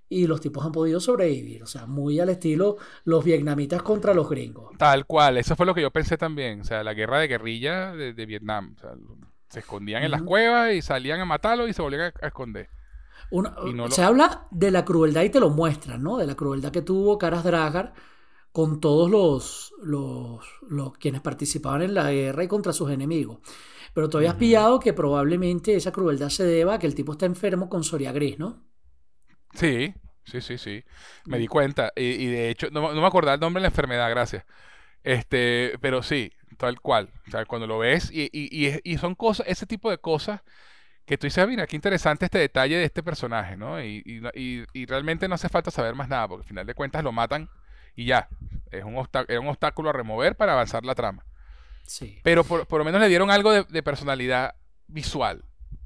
[0.09, 1.63] y los tipos han podido sobrevivir.
[1.63, 4.75] O sea, muy al estilo los vietnamitas contra los gringos.
[4.77, 6.61] Tal cual, eso fue lo que yo pensé también.
[6.61, 8.75] O sea, la guerra de guerrilla de, Vietnam.
[9.49, 12.69] se escondían en las cuevas y salían a matarlo y se volvían a, esconder.
[13.89, 16.17] Se habla de la crueldad y te lo muestran, ¿no?
[16.17, 17.93] De la crueldad que tuvo Caras Dragar
[18.51, 23.37] con todos los, los, los quienes participaban en la guerra y contra sus enemigos.
[23.93, 27.25] Pero todavía has pillado que probablemente esa crueldad se deba a que el tipo está
[27.25, 28.63] enfermo con Soria Gris, ¿no?
[29.53, 29.93] Sí,
[30.25, 30.83] sí, sí, sí.
[31.25, 31.91] Me di cuenta.
[31.95, 34.45] Y, de hecho, no, me acordaba el nombre de la enfermedad, gracias.
[35.03, 37.09] Este, pero sí, tal cual.
[37.27, 40.41] O sea, cuando lo ves, y, y, son cosas, ese tipo de cosas
[41.05, 43.81] que tú dices, ah, mira, qué interesante este detalle de este personaje, ¿no?
[43.83, 47.49] Y, realmente no hace falta saber más nada, porque al final de cuentas lo matan
[47.95, 48.29] y ya.
[48.71, 48.95] Es un,
[49.27, 51.25] es un obstáculo a remover para avanzar la trama.
[52.23, 54.55] Pero por, lo menos le dieron algo de, personalidad
[54.87, 55.43] visual.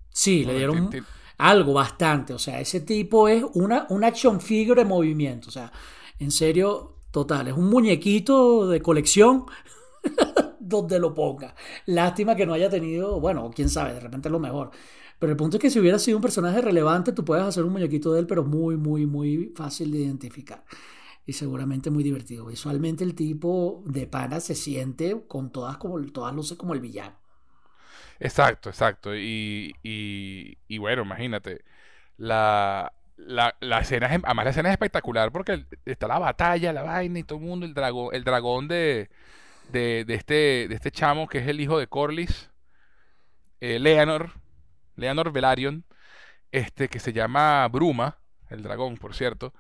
[0.10, 0.89] Sí, le dieron
[1.38, 2.34] algo bastante.
[2.34, 5.50] O sea, ese tipo es una, una action figure de movimiento.
[5.50, 5.72] O sea,
[6.20, 7.48] en serio, total.
[7.48, 9.46] Es un muñequito de colección
[10.60, 11.56] donde lo ponga.
[11.86, 14.72] Lástima que no haya tenido, bueno, quién sabe, de repente es lo mejor.
[15.20, 17.72] Pero el punto es que si hubiera sido un personaje relevante, tú puedes hacer un
[17.72, 20.63] muñequito de él, pero muy, muy, muy fácil de identificar
[21.26, 22.46] y seguramente muy divertido.
[22.46, 27.16] Visualmente el tipo de pana se siente con todas, como, todas luces como el villano.
[28.20, 29.16] Exacto, exacto.
[29.16, 31.64] Y, y, bueno, imagínate.
[32.18, 36.84] La, la, la, escena es, además la escena es espectacular porque está la batalla, la
[36.84, 39.10] vaina y todo el mundo, el dragón, el dragón de,
[39.72, 42.52] de, de este, de este chamo que es el hijo de Corlys,
[43.62, 44.32] eh, Leonor,
[44.96, 45.86] Leonor Velaryon,
[46.52, 49.54] este, que se llama Bruma, el dragón, por cierto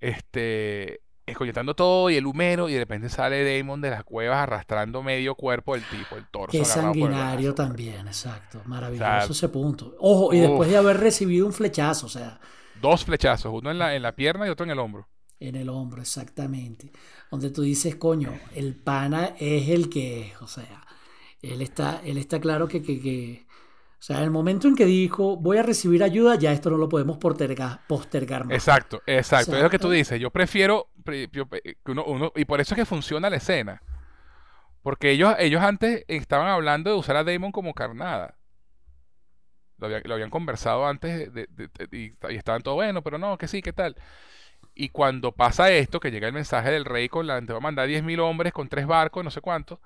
[0.00, 5.02] este, escoyetando todo y el humero y de repente sale Damon de las cuevas arrastrando
[5.02, 6.52] medio cuerpo del tipo, el torso.
[6.52, 8.62] Qué sanguinario también, exacto.
[8.66, 9.96] Maravilloso ese punto.
[9.98, 12.40] Ojo, y después de haber recibido un flechazo, o sea.
[12.80, 15.08] Dos flechazos, uno en la, en la pierna y otro en el hombro.
[15.38, 16.92] En el hombro, exactamente.
[17.30, 20.86] Donde tú dices, coño, el pana es el que es, o sea,
[21.40, 23.46] él está, él está claro que, que, que
[24.00, 26.88] o sea, el momento en que dijo, voy a recibir ayuda, ya esto no lo
[26.88, 28.54] podemos postergar, postergar más.
[28.54, 29.54] Exacto, exacto.
[29.54, 30.18] es lo que tú dices.
[30.18, 31.28] Yo prefiero, que
[31.84, 33.82] uno, y por eso es que funciona la escena.
[34.80, 38.38] Porque ellos, ellos antes estaban hablando de usar a Damon como carnada.
[39.76, 41.30] Lo, habían conversado antes
[41.92, 43.96] y, estaban todo bueno, pero no, que sí, ¿qué tal?
[44.74, 47.60] Y cuando pasa esto, que llega el mensaje del rey con la, te va a
[47.60, 49.78] mandar 10.000 hombres con tres barcos, no sé cuánto,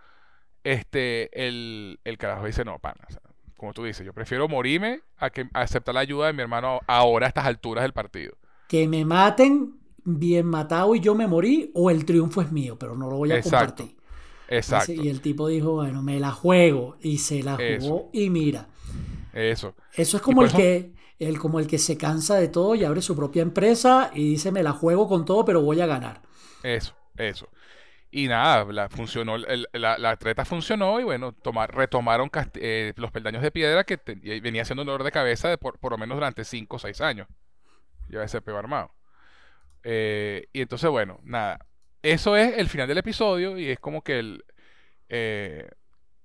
[0.62, 3.08] este, el, el carajo dice, no, pana,
[3.56, 7.26] como tú dices, yo prefiero morirme a que aceptar la ayuda de mi hermano ahora
[7.26, 8.34] a estas alturas del partido.
[8.68, 12.96] Que me maten bien matado y yo me morí o el triunfo es mío, pero
[12.96, 13.96] no lo voy a compartir.
[14.48, 14.92] Exacto.
[14.92, 18.68] Y el tipo dijo, bueno, me la juego y se la jugó y mira.
[19.32, 19.74] Eso.
[19.94, 23.02] Eso es como el que el, como el que se cansa de todo y abre
[23.02, 26.22] su propia empresa y dice, me la juego con todo, pero voy a ganar.
[26.62, 27.48] Eso, eso.
[28.16, 33.42] Y nada, la, funcionó, la, la, treta funcionó y bueno, tomar, retomaron eh, los peldaños
[33.42, 33.98] de piedra que
[34.40, 37.26] venía siendo dolor de cabeza de por, por, lo menos durante 5 o 6 años.
[38.08, 38.94] Lleva ese peo armado.
[39.82, 41.66] Eh, y entonces, bueno, nada.
[42.02, 44.44] Eso es el final del episodio y es como que el,
[45.08, 45.68] eh,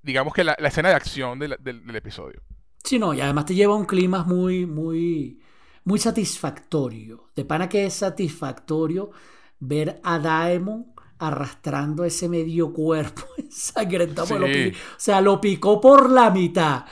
[0.03, 2.43] digamos que la, la escena de acción del, del- del episodio.
[2.83, 5.41] Sí, no, y además te lleva a un clima muy, muy,
[5.85, 7.31] muy satisfactorio.
[7.35, 9.11] De pana que es satisfactorio
[9.59, 14.27] ver a Daemon arrastrando ese medio cuerpo ensangrentado.
[14.47, 14.71] Sí.
[14.71, 16.85] O sea, lo picó por la mitad.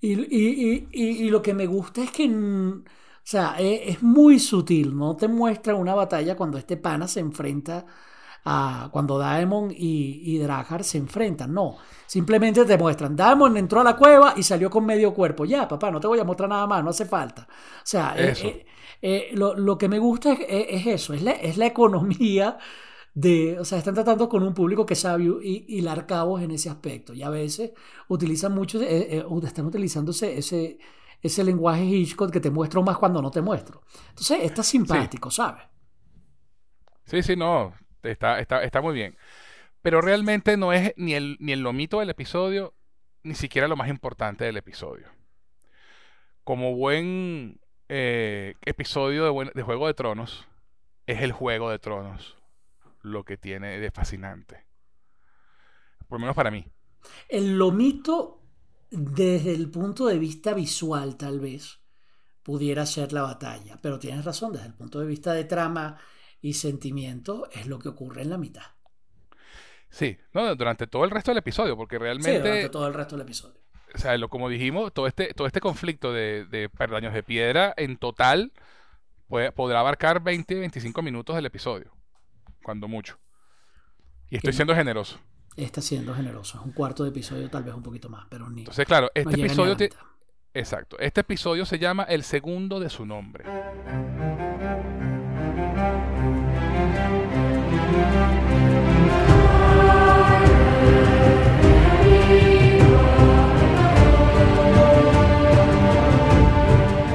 [0.00, 2.82] Y, y- y- y- lo que me gusta es que, o
[3.22, 4.96] sea, e- es, muy sutil.
[4.96, 7.86] No te muestra una batalla cuando este pana se enfrenta
[8.44, 8.88] a.
[8.92, 11.52] Cuando Daemon y, y Draghar se enfrentan.
[11.54, 11.76] No.
[12.06, 13.14] Simplemente te muestran.
[13.16, 15.44] Daemon entró a la cueva y salió con medio cuerpo.
[15.44, 17.46] Ya, papá, no te voy a mostrar nada más, no hace falta.
[17.50, 18.66] O sea, eh,
[19.00, 22.58] eh, lo, lo que me gusta es, es- es eso, es la, es la economía
[23.14, 26.70] de, o sea, están tratando con un público que sabe y hilar cabos en ese
[26.70, 27.12] aspecto.
[27.12, 27.72] Y a veces
[28.08, 30.78] utilizan mucho, eh, eh, están utilizando ese,
[31.20, 33.82] ese, lenguaje Hitchcock que te muestro más cuando no te muestro.
[34.10, 35.64] Entonces, está simpático, ¿sabes?
[37.04, 39.16] Sí, sí, no, está, está, está muy bien.
[39.82, 42.74] Pero realmente no es ni el, ni el lomito del episodio,
[43.24, 45.06] ni siquiera lo más importante del episodio.
[46.44, 50.46] Como buen eh, episodio de, buen- de Juego de Tronos,
[51.06, 52.41] es el Juego de Tronos
[53.02, 54.66] lo que tiene de fascinante.
[56.08, 56.64] Por lo menos para mí.
[57.28, 58.42] El lomito,
[58.90, 61.80] desde el punto de vista visual, tal vez,
[62.42, 63.78] pudiera ser la batalla.
[63.82, 65.98] Pero tienes razón, desde el punto de vista de trama
[66.40, 68.64] y sentimiento, es lo que ocurre en la mitad.
[69.90, 73.16] Sí, no, durante todo el resto del episodio, porque Sí, realmente, durante todo el resto
[73.16, 73.60] del episodio.
[73.94, 77.74] o sea, lo, como dijimos, todo este, todo este conflicto de, de Perdaños de Piedra
[77.76, 78.52] en total
[79.28, 81.92] puede- podrá abarcar 20, 25 minutos del episodio,
[82.62, 83.18] cuando mucho.
[84.30, 85.18] Y estoy siendo generoso.
[85.56, 86.58] Está siendo generoso.
[86.58, 88.62] Es un cuarto de episodio, tal vez un poquito más, pero ni.
[88.62, 89.76] Entonces, claro, este episodio,
[90.54, 93.44] exacto, este episodio se llama El segundo de su nombre.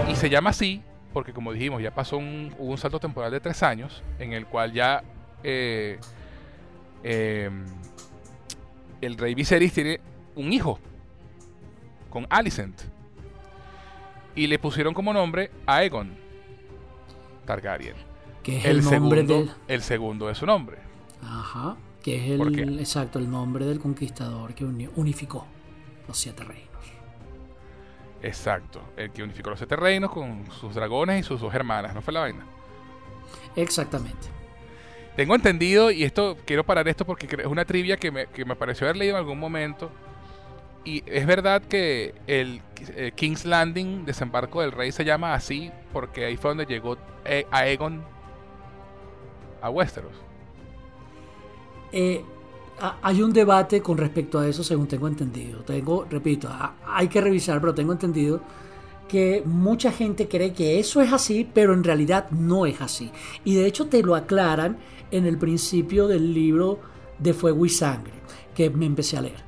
[0.07, 0.83] Y se llama así
[1.17, 4.45] porque, como dijimos, ya pasó un, hubo un salto temporal de tres años en el
[4.45, 5.03] cual ya
[5.49, 5.99] eh,
[7.03, 7.63] em,
[9.01, 9.99] el rey Viserys tiene
[10.35, 10.77] un hijo
[12.09, 12.81] con Alicent.
[14.35, 16.15] Y le pusieron como nombre Aegon
[17.45, 17.95] Targaryen.
[18.43, 19.51] Que es El, el, nombre segundo, del.
[19.67, 20.77] el segundo de su nombre.
[21.23, 21.75] Ajá.
[22.03, 22.79] Que es el.
[22.79, 25.47] Exacto, el nombre del conquistador que uni- unificó
[26.07, 26.67] los siete reinos.
[28.21, 28.81] Exacto.
[28.97, 31.93] El que unificó los siete reinos con sus dragones y sus dos hermanas.
[31.95, 32.45] ¿No fue la vaina?
[33.55, 34.27] Exactamente.
[35.17, 38.55] Tengo entendido, y esto quiero parar esto porque es una trivia que me, que me
[38.55, 39.91] pareció haber leído en algún momento.
[40.85, 42.61] Y es verdad que el
[42.95, 47.47] eh, King's Landing, desembarco del rey, se llama así porque ahí fue donde llegó eh,
[47.51, 48.09] Aegon
[49.61, 50.25] a Westeros.
[51.91, 52.23] Eh,
[52.79, 55.61] ha- hay un debate con respecto a eso, según tengo entendido.
[55.63, 58.41] Tengo, repito, ha- hay que revisar, pero tengo entendido
[59.07, 63.11] que mucha gente cree que eso es así, pero en realidad no es así.
[63.45, 64.77] Y de hecho te lo aclaran
[65.11, 66.79] en el principio del libro
[67.19, 68.13] de Fuego y Sangre,
[68.55, 69.47] que me empecé a leer.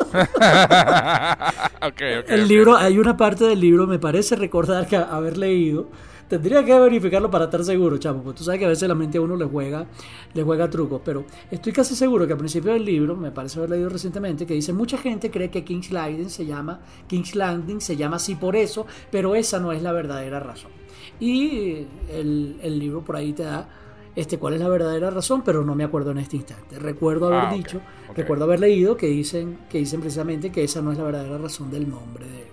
[1.82, 5.88] Ok, ok, El libro, hay una parte del libro, me parece recordar que haber leído.
[6.28, 9.18] Tendría que verificarlo para estar seguro, chamo, porque tú sabes que a veces la mente
[9.18, 9.86] a uno le juega,
[10.32, 13.70] le juega trucos, pero estoy casi seguro que al principio del libro, me parece haber
[13.70, 17.96] leído recientemente, que dice mucha gente cree que King's Landing se llama King's Landing se
[17.96, 20.70] llama así por eso, pero esa no es la verdadera razón.
[21.18, 23.68] Y el, el libro por ahí te da
[24.14, 26.78] este cuál es la verdadera razón, pero no me acuerdo en este instante.
[26.78, 27.80] Recuerdo haber Ah, dicho,
[28.14, 31.70] recuerdo haber leído que dicen, que dicen precisamente que esa no es la verdadera razón
[31.70, 32.46] del nombre de,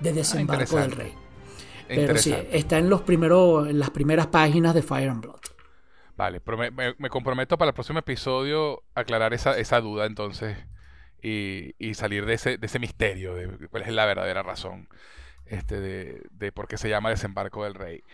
[0.00, 1.12] de desembarco del Ah, rey.
[1.92, 5.40] Pero sí, está en los primeros, en las primeras páginas de Fire and Blood.
[6.16, 10.58] Vale, pero me, me- me comprometo para el próximo episodio aclarar esa, esa duda entonces
[11.22, 14.88] y, y salir de ese, de ese misterio de cuál es la verdadera razón
[15.46, 18.04] este, de, de por qué se llama Desembarco del Rey.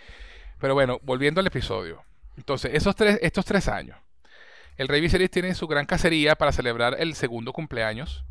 [0.61, 2.05] Pero bueno, volviendo al episodio.
[2.37, 3.97] Entonces, esos tres, estos tres años,
[4.77, 8.25] el Rey Viserys tiene su gran cacería para celebrar el segundo cumpleaños.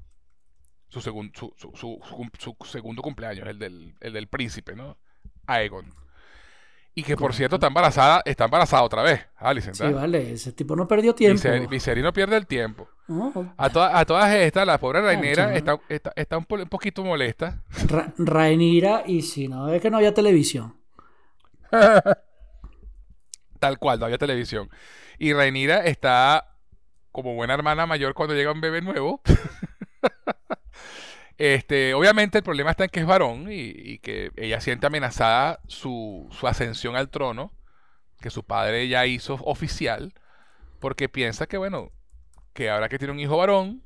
[0.90, 2.00] Su, segun- su, su-
[2.38, 4.98] su- segundo cumpleaños, el del, el del príncipe, ¿no?
[5.48, 5.94] Aegon.
[6.96, 9.76] Y que por cierto está embarazada, está embarazada otra vez, Alicent.
[9.76, 9.90] Sí, ¿ah?
[9.90, 11.42] vale, ese tipo no perdió tiempo.
[11.42, 12.88] Viser- Viserys no pierde el tiempo.
[13.58, 15.56] A, toda- a todas estas, la pobre Rainera chamo.
[15.56, 17.64] está, está, está un, po- un poquito molesta.
[17.88, 20.76] Ra- Rhaenyra, y si no, es que no había televisión.
[23.64, 24.70] Tal cual, no había televisión.
[25.18, 26.58] Y Rainira está
[27.14, 29.22] como buena hermana mayor cuando llega un bebé nuevo.
[31.40, 35.60] Este, obviamente el problema está en que es varón y, y que ella siente amenazada
[35.68, 37.52] su, su ascensión al trono,
[38.22, 40.14] que su padre ya hizo oficial,
[40.80, 41.92] porque piensa que, bueno,
[42.54, 43.84] que ahora que tiene un hijo varón,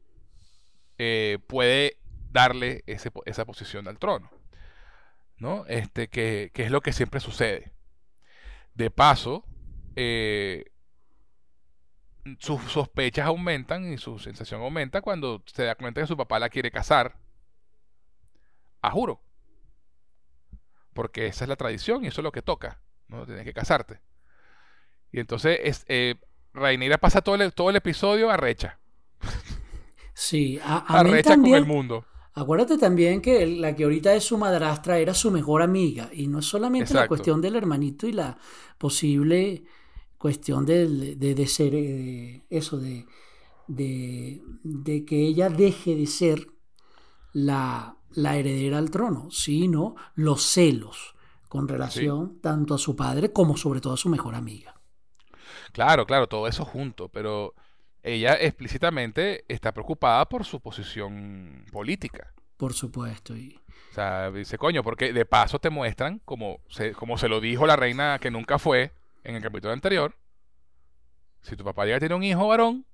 [0.98, 1.98] eh, puede
[2.32, 4.30] darle esa posición al trono.
[5.38, 5.66] ¿No?
[5.68, 7.72] Este, que, es lo que siempre sucede.
[8.74, 9.46] De paso,
[9.99, 10.65] eh,
[12.38, 16.49] sus sospechas aumentan y su sensación aumenta cuando se da cuenta que su papá la
[16.49, 17.17] quiere casar.
[18.81, 19.23] A juro.
[20.93, 22.79] Porque esa es la tradición y eso es lo que toca.
[23.07, 23.25] ¿no?
[23.25, 23.99] Tienes que casarte.
[25.12, 26.15] Y entonces es, eh,
[27.01, 28.79] pasa todo el, todo el episodio arrecha.
[30.13, 32.05] Sí, a, arrecha con el mundo.
[32.33, 36.12] Acuérdate también que la que ahorita es su madrastra era su mejor amiga.
[36.13, 38.38] Y no es solamente la cuestión del hermanito y la
[38.77, 39.63] posible
[40.17, 43.06] cuestión de, de, ser eh, eso, de,
[43.67, 46.47] de, que ella deje de ser
[47.34, 51.15] la, la heredera al trono, sino los celos
[51.47, 54.75] con relación tanto a su padre como sobre todo a su mejor amiga.
[55.71, 57.53] Claro, claro, todo eso junto, pero
[58.03, 62.34] ella explícitamente está preocupada por su posición política.
[62.58, 63.36] Por supuesto.
[63.36, 63.60] Y...
[63.91, 67.67] O sea, dice, coño, porque de paso te muestran, como se, como se lo dijo
[67.67, 68.91] la reina que nunca fue
[69.28, 70.16] en el capítulo anterior,
[71.42, 72.86] si tu papá llega a tener un hijo varón,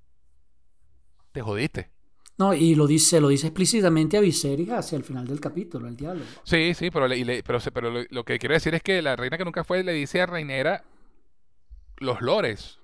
[1.31, 1.91] te jodiste.
[2.39, 5.95] No, y lo dice, lo dice explícitamente a Viserys hacia el final del capítulo, el
[5.95, 6.25] diálogo.
[6.43, 7.07] Sí, sí, pero,
[7.45, 10.21] pero, pero lo, que quiero decir es que la reina que nunca fue le dice
[10.21, 10.83] a Reinera
[11.97, 12.79] los lores.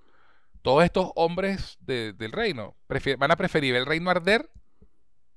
[0.62, 2.76] Todos estos hombres del reino
[3.18, 4.52] van a preferir el reino arder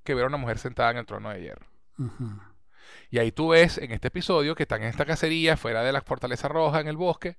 [0.04, 1.66] que ver a una mujer sentada en el trono de hierro.
[3.10, 6.02] Y ahí tú ves en este episodio que están en esta cacería fuera de la
[6.02, 7.36] fortaleza roja en el bosque.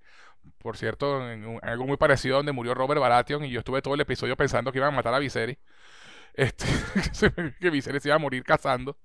[0.58, 4.02] Por cierto, en, algo muy parecido donde murió Robert Baratheon y yo estuve todo el
[4.02, 5.58] episodio pensando que iban a matar a Viserys.
[6.34, 6.66] Este,
[7.60, 8.98] que Viserys iba a morir cazando.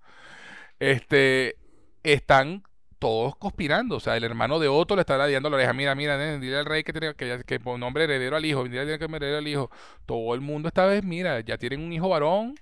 [0.79, 1.57] Este,
[2.03, 2.63] están
[2.99, 3.97] todos conspirando.
[3.97, 5.73] O sea, el hermano de Otto le está dando la oreja.
[5.73, 8.65] Mira, mira, dile al rey que tiene que, que nombre heredero al hijo.
[8.65, 9.71] Dile que heredero al hijo.
[10.07, 12.55] Todo el mundo esta vez, mira, ya tienen un hijo varón.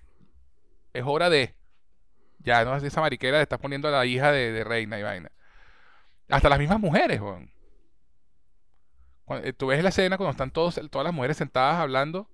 [0.92, 1.55] Es hora de.
[2.46, 5.32] Ya no es esa mariquera de estar poniendo a la hija de, reina y vaina.
[6.28, 7.50] Hasta las mismas mujeres, Juan.
[9.42, 12.30] Eh, tú ves la escena cuando están todos, todas las mujeres sentadas hablando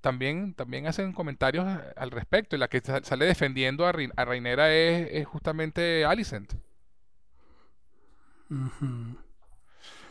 [0.00, 2.56] también, también hacen comentarios al respecto.
[2.56, 6.54] Y la que sale defendiendo a, a Reinera es, es, justamente Alicent.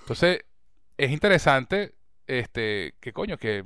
[0.02, 0.46] Entonces,
[0.98, 1.96] es interesante,
[2.28, 3.66] este, que coño, que,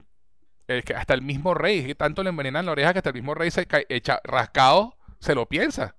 [0.68, 3.36] que hasta el mismo rey, que tanto le envenenan la oreja que hasta el mismo
[3.36, 5.96] rey se echa rascado, se lo piensa.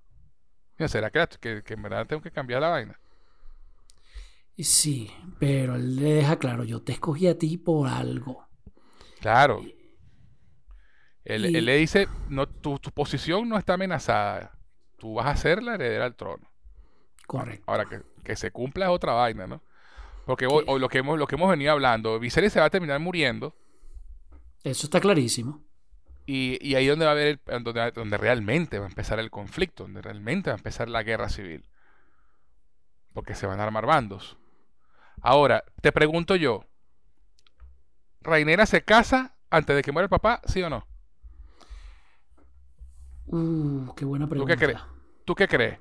[0.87, 2.99] ¿Será que, que, en verdad tengo que cambiar la vaina?
[4.57, 8.47] Sí, pero él le deja claro, yo te escogí a ti por algo.
[9.21, 9.63] Claro.
[11.25, 14.59] Él, le dice, no, tu, tu, posición no está amenazada.
[14.99, 16.51] Tú vas a ser la heredera al trono.
[17.27, 17.65] Correcto.
[17.67, 19.63] Ahora, que, que se cumpla es otra vaina, ¿no?
[20.25, 23.01] Porque hoy, lo, que hemos, lo que hemos venido hablando, Viserys se va a terminar
[23.01, 23.55] muriendo.
[24.63, 25.65] Eso está clarísimo.
[26.33, 29.83] Y, y ahí donde va a haber donde, donde, realmente va a empezar el conflicto,
[29.83, 31.65] donde realmente va a empezar la guerra civil.
[33.13, 34.37] Porque se van a armar bandos.
[35.23, 36.67] Ahora, te pregunto yo,
[38.21, 40.87] ¿Rainera se casa antes de que muera el papá, sí o no?
[43.27, 44.55] Uh, qué buena pregunta.
[44.55, 44.81] ¿Tú qué crees?
[45.25, 45.81] ¿Tú qué crees?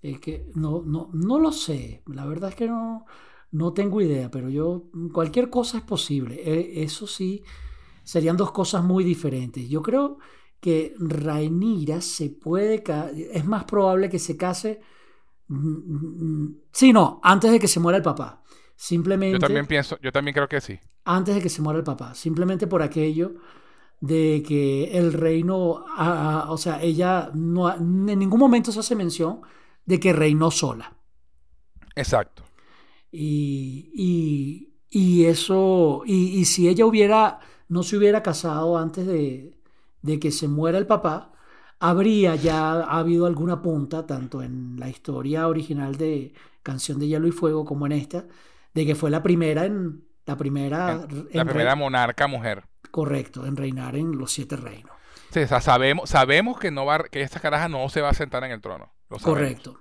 [0.00, 2.04] Es que no, no, no lo sé.
[2.06, 3.04] La verdad es que no,
[3.50, 6.40] no tengo idea, pero yo, cualquier cosa es posible.
[6.44, 7.42] E, eso sí,
[8.04, 9.68] serían dos cosas muy diferentes.
[9.68, 10.18] Yo creo
[10.60, 12.82] que Rainira se puede,
[13.32, 14.80] es más probable que se case,
[15.48, 18.42] mm, mm, mm, sí, no, antes de que se muera el papá.
[18.76, 19.34] Simplemente.
[19.34, 20.78] Yo también pienso, yo también creo que sí.
[21.04, 22.14] Antes de que se muera el papá.
[22.14, 23.34] Simplemente por aquello
[24.00, 25.84] de que el reino,
[26.48, 29.42] o sea, ella no, en ningún momento se hace mención
[29.86, 30.96] de que reinó sola.
[31.94, 32.42] Exacto.
[33.12, 37.38] Y, y, eso, y, si ella hubiera,
[37.72, 39.54] no se hubiera casado antes de,
[40.02, 41.32] de que se muera el papá,
[41.80, 47.32] habría ya habido alguna punta, tanto en la historia original de Canción de Hielo y
[47.32, 48.26] Fuego como en esta,
[48.74, 52.64] de que fue la primera en la primera, la primera monarca mujer.
[52.90, 54.92] Correcto, en reinar en los siete reinos.
[55.30, 58.14] Sí, o sea, sabemos, sabemos que no va, que esta caraja no se va a
[58.14, 58.92] sentar en el trono.
[59.22, 59.80] Correcto.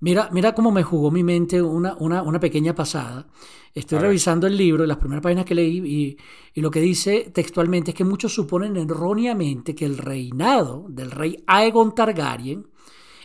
[0.00, 3.26] Mira, mira cómo me jugó mi mente una, una, pequeña pasada.
[3.74, 6.16] Estoy revisando el libro, las primeras páginas que leí, y,
[6.54, 11.42] y, lo que dice textualmente es que muchos suponen erróneamente que el reinado del rey
[11.46, 12.68] Aegon Targaryen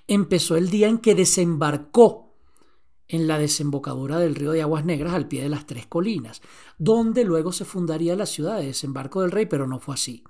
[0.07, 2.33] empezó el día en que desembarcó
[3.07, 6.41] en la desembocadura del río de Aguas Negras al pie de las Tres Colinas,
[6.79, 10.23] donde luego se fundaría la ciudad de desembarco del rey, pero no fue así.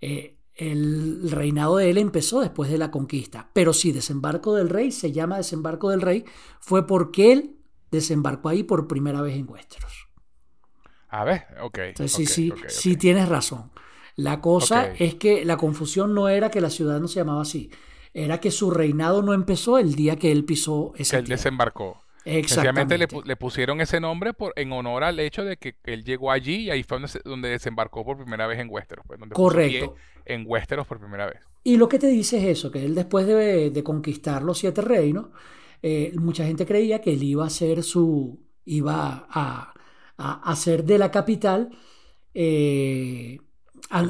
[0.00, 4.90] Eh, el reinado de él empezó después de la conquista, pero si desembarco del rey
[4.92, 6.24] se llama desembarco del rey,
[6.60, 7.56] fue porque él
[7.90, 10.08] desembarcó ahí por primera vez en Westeros.
[11.08, 11.78] A ver, ok.
[11.78, 13.70] Entonces sí, sí, sí tienes razón.
[14.16, 17.70] La cosa es que la confusión no era que la ciudad no se llamaba así,
[18.14, 22.00] era que su reinado no empezó el día que él pisó Que esa él desembarcó.
[22.24, 22.96] Le, Exactamente.
[23.08, 26.62] pu- le pusieron ese nombre por, en honor al hecho de que él llegó allí
[26.64, 29.04] y ahí fue donde, se- donde desembarcó por primera vez en Westeros.
[29.06, 29.94] Pues, donde Correcto.
[30.26, 31.40] En Westeros por primera vez.
[31.64, 34.82] Y lo que te dice es eso, que él después de, de conquistar los siete
[34.82, 35.28] reinos,
[35.82, 39.74] eh, mucha gente creía que él iba a ser su, iba a,
[40.18, 41.70] a hacer de la capital
[42.34, 43.38] eh,
[43.90, 44.02] a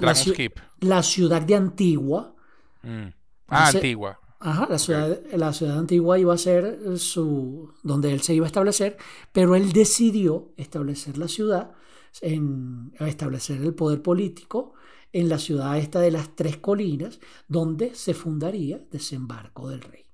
[0.80, 2.34] la, ciudad de Antigua.
[2.82, 3.06] Mm.
[3.48, 4.18] Ah, Antigua.
[4.38, 8.48] Ajá, la ciudad, la ciudad antigua iba a ser su, donde él se iba a
[8.48, 8.96] establecer,
[9.32, 11.72] pero él decidió establecer la ciudad,
[12.20, 14.74] en, establecer el poder político
[15.18, 20.04] en la ciudad esta de las tres colinas, donde se fundaría Desembarco del Rey.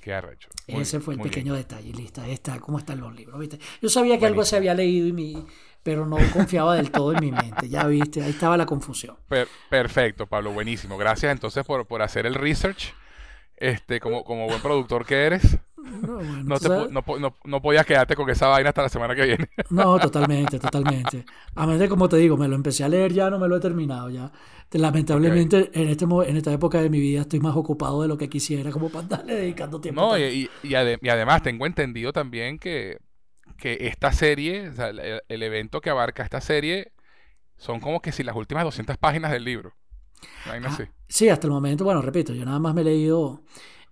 [0.00, 0.48] Qué arrecho.
[0.68, 1.64] Muy Ese fue el pequeño bien.
[1.64, 3.58] detalle, listo, ahí está, cómo están los libros, ¿viste?
[3.80, 5.46] Yo sabía que algo se había leído, y mi,
[5.82, 9.16] pero no confiaba del todo en mi mente, ya viste, ahí estaba la confusión.
[9.28, 10.98] Per- perfecto, Pablo, buenísimo.
[10.98, 12.94] Gracias entonces por, por hacer el research.
[13.56, 17.04] Este, como, como buen productor que eres, No, bueno, no, te, po- no,
[17.44, 19.48] no- podías quedarte con esa vaina hasta la semana que viene.
[19.70, 21.24] No, totalmente, totalmente.
[21.54, 23.56] A menos de, como te digo, me lo empecé a leer ya, no me lo
[23.56, 24.30] he terminado ya.
[24.72, 28.28] Lamentablemente, en, este, en esta época de mi vida estoy más ocupado de lo que
[28.28, 30.02] quisiera como para darle dedicando tiempo.
[30.02, 32.98] No, y, y- y ade- y además tengo entendido también que,
[33.58, 36.92] que esta serie, o sea, el, el evento que abarca esta serie,
[37.58, 39.74] son como que si las últimas 200 páginas del libro.
[40.44, 40.84] Ah.
[41.08, 43.44] Sí, hasta el momento, bueno, repito, yo nada más me he leído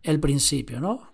[0.03, 1.12] el principio, ¿no?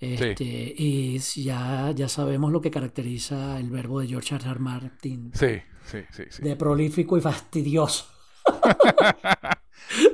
[0.00, 0.44] Este,
[0.78, 4.48] Y ya, ya sabemos lo que caracteriza el verbo de George R.
[4.50, 4.58] R.
[4.58, 6.42] Martin, Sí, sí, sí, sí.
[6.42, 8.06] de prolífico y fastidioso.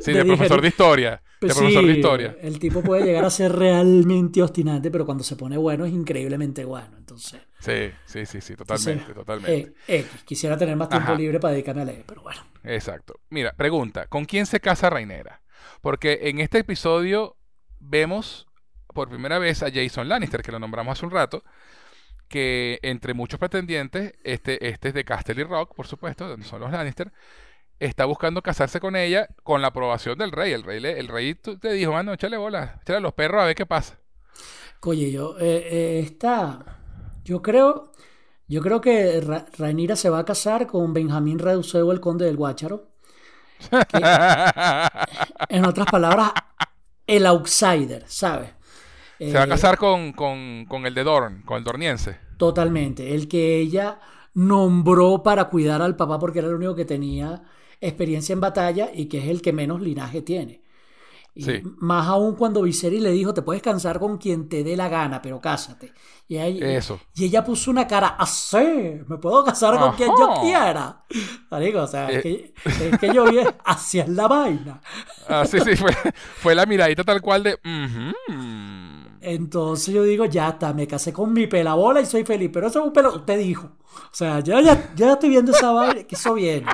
[0.00, 1.10] Sí, de de profesor de historia.
[1.10, 2.36] De Pues profesor de historia.
[2.40, 6.64] El tipo puede llegar a ser realmente obstinante, pero cuando se pone bueno es increíblemente
[6.64, 6.96] bueno.
[6.96, 9.74] Entonces, Sí, sí, sí, sí, entonces, totalmente, totalmente.
[9.88, 11.18] eh, quisiera tener más tiempo Ajá.
[11.18, 12.40] libre para dedicarme a leer, pero bueno.
[12.62, 13.20] Exacto.
[13.28, 15.42] Mira, pregunta, ¿con quién se casa Rhaenyra?
[15.82, 17.36] Porque en este episodio
[17.78, 18.45] vemos
[18.96, 21.44] por primera vez a Jason Lannister, que lo nombramos hace un rato,
[22.28, 26.72] que entre muchos pretendientes, este, este es de Casterly Rock, por supuesto, donde son los
[26.72, 27.12] Lannister,
[27.80, 30.52] está buscando casarse con ella con la aprobación del rey.
[30.52, 33.46] El rey, le- el rey te dijo, mano, échale bola, échale a los perros a
[33.46, 33.98] ver qué pasa.
[34.82, 36.78] Oye, yo, eh, eh, está,
[37.24, 37.92] yo creo,
[38.48, 42.36] yo creo que Ra- Rhaenyra se va a casar con Benjamín Reduceo, el conde del
[42.36, 42.88] Guácharo.
[45.48, 46.32] En otras palabras,
[47.06, 48.50] el outsider, ¿sabes?
[49.18, 52.18] Se va a Eh, casar con, con, con el de Dorn, con el dorniense.
[52.36, 53.14] Totalmente.
[53.14, 53.98] El que ella
[54.34, 57.42] nombró para cuidar al papá porque era el único que tenía
[57.80, 60.62] experiencia en batalla y que es el que menos linaje tiene.
[61.34, 61.62] Y Sí.
[61.78, 65.20] Más aún cuando Viserys le dijo, te puedes cansar con quien te dé la gana,
[65.20, 65.92] pero cásate.
[66.28, 66.98] Y ella, Eso.
[67.14, 68.56] y ella puso una cara así,
[69.06, 71.04] me puedo casar con quien yo quiera.
[71.50, 72.54] Marico, o sea, es, Eh.
[72.62, 74.80] que, es que yo vi hacia la vaina.
[75.28, 75.92] Ah, sí, sí, fue,
[76.38, 77.58] fue la miradita tal cual de...
[79.28, 82.48] Entonces yo digo, ya está, me casé con mi pelabola y soy feliz.
[82.52, 83.72] Pero eso es un pelo, usted dijo.
[83.92, 86.68] O sea, ya, ya, ya estoy viendo esa vaina, que eso viene.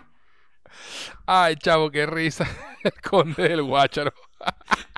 [1.24, 2.46] Ay, chavo, qué risa.
[2.84, 4.12] El conde del Guácharo.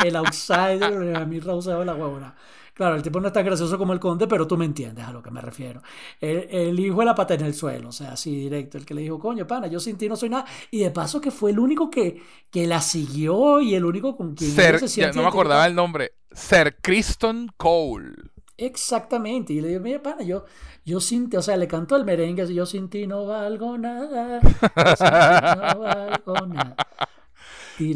[0.02, 2.34] El outsider, a mí de la huevona.
[2.74, 5.12] Claro, el tipo no es tan gracioso como el conde, pero tú me entiendes a
[5.12, 5.80] lo que me refiero.
[6.20, 8.76] El, el hijo de la pata en el suelo, o sea, así directo.
[8.78, 10.44] El que le dijo, coño, pana, yo sin ti no soy nada.
[10.72, 12.20] Y de paso que fue el único que,
[12.50, 15.66] que la siguió y el único con quien Ser, se ya siente no me acordaba
[15.66, 16.14] el nombre.
[16.32, 18.14] Sir Criston Cole.
[18.56, 19.52] Exactamente.
[19.52, 20.44] Y le digo, mira, pana, yo,
[20.84, 24.40] yo sin ti, o sea, le cantó el merengue, yo sin ti no valgo nada.
[24.76, 26.76] Yo sin ti no valgo nada.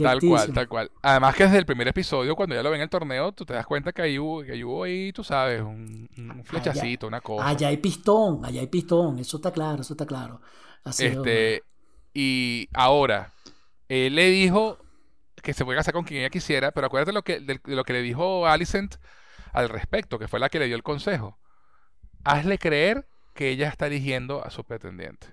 [0.02, 0.90] Tal cual, tal cual.
[1.02, 3.54] Además que desde el primer episodio, cuando ya lo ven en el torneo, tú te
[3.54, 7.20] das cuenta que ahí hubo, que ahí, hubo ahí, tú sabes, un, un flechacito, una
[7.20, 7.48] cosa.
[7.48, 10.40] Allá hay pistón, allá hay pistón, eso está claro, eso está claro.
[10.98, 11.62] Este,
[12.14, 13.32] y ahora,
[13.88, 14.78] él le dijo
[15.42, 17.84] que se puede casar con quien ella quisiera, pero acuérdate lo que, de, de lo
[17.84, 18.96] que le dijo Alicent
[19.52, 21.38] al respecto, que fue la que le dio el consejo.
[22.24, 25.28] Hazle creer que ella está eligiendo a su pretendiente.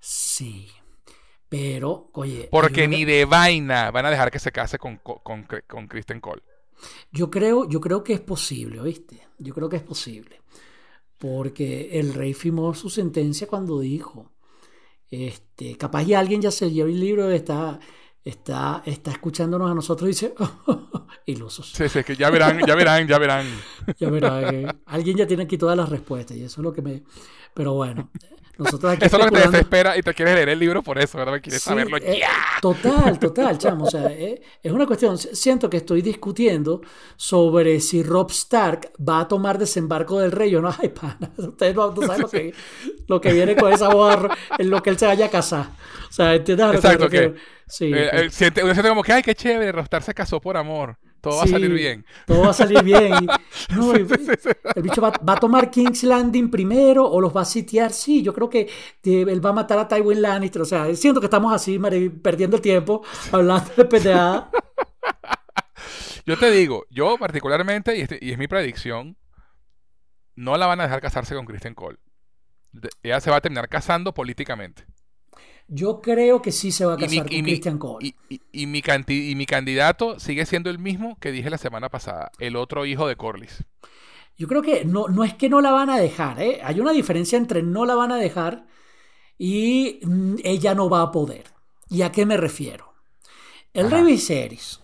[0.00, 0.70] Sí.
[1.52, 5.86] Pero, oye, Porque ni de vaina van a dejar que se case con, con, con,
[5.86, 6.40] Kristen Cole.
[7.10, 9.20] yo creo, yo creo que es posible, ¿oíste?
[9.36, 10.40] Yo creo que es posible.
[11.18, 14.32] Porque el rey firmó su sentencia cuando dijo,
[15.10, 17.78] este, capaz ya alguien ya se llevó el libro, está,
[18.24, 20.34] está, está escuchándonos a nosotros y dice,
[21.26, 21.70] ilusos.
[21.70, 23.46] Sí, sí, que ya verán, ya verán, ya verán.
[23.98, 26.80] Ya verá, eh, alguien ya tiene aquí todas las respuestas y eso es lo que
[26.80, 27.02] me...
[27.52, 28.10] Pero bueno,
[28.58, 30.98] Nosotros aquí Eso es lo que te desespera y te quieres leer el libro por
[30.98, 31.40] eso, ¿verdad?
[31.42, 32.20] Quieres Sí, saberlo eh.
[32.60, 33.84] Total, total, chamo.
[33.86, 35.16] O sea, eh, es una cuestión.
[35.18, 36.82] Siento que estoy discutiendo
[37.16, 40.72] sobre si Rob Stark va a tomar desembarco del rey o no.
[40.80, 42.54] Ay, pana, ustedes no, no saben lo que,
[43.08, 44.28] lo que viene con esa boda
[44.58, 45.66] en lo que él se vaya a casar.
[46.08, 47.34] O sea, ¿entiendes Exacto, que
[47.66, 50.58] Sí, Eh, eh, siente- uno siente como que, ay, qué chévere, Rostar se casó por
[50.58, 50.98] amor.
[51.22, 52.04] Todo va a salir bien.
[52.26, 53.14] Todo va a salir bien.
[53.22, 54.06] y- no, y-
[54.74, 57.92] el bicho va, va a tomar King's Landing primero o los va a sitiar.
[57.92, 58.68] Sí, yo creo que
[59.04, 60.60] él va a matar a Tywin Lannister.
[60.62, 64.44] O sea, siento que estamos así, Mari, perdiendo el tiempo hablando de pendejadas.
[66.26, 69.16] Yo te digo, yo particularmente, y, este- y es mi predicción,
[70.36, 71.98] no la van a dejar casarse con Kristen Cole.
[72.72, 74.84] De- ella se va a terminar casando políticamente.
[75.68, 78.06] Yo creo que sí se va a mi, casar y con mi- Christian Cole.
[78.08, 81.88] y- y- y mi y mi candidato sigue siendo el mismo que dije la semana
[81.88, 83.64] pasada, el otro hijo de Corlys.
[84.36, 86.60] Yo creo que no, no es que no la van a dejar, ¿eh?
[86.64, 88.66] Hay una diferencia entre no la van a dejar
[89.38, 91.44] y mm, ella no va a poder.
[91.88, 92.94] ¿Y a qué me refiero?
[93.74, 93.96] El Ajá.
[93.96, 94.80] rey Viserys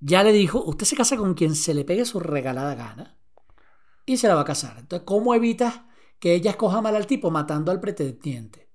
[0.00, 3.16] ya le dijo, usted se casa con quien se le pegue su regalada gana
[4.06, 4.76] y se la va a casar.
[4.78, 5.82] Entonces, ¿cómo evitas
[6.18, 8.67] que ella escoja mal al tipo matando al pretendiente?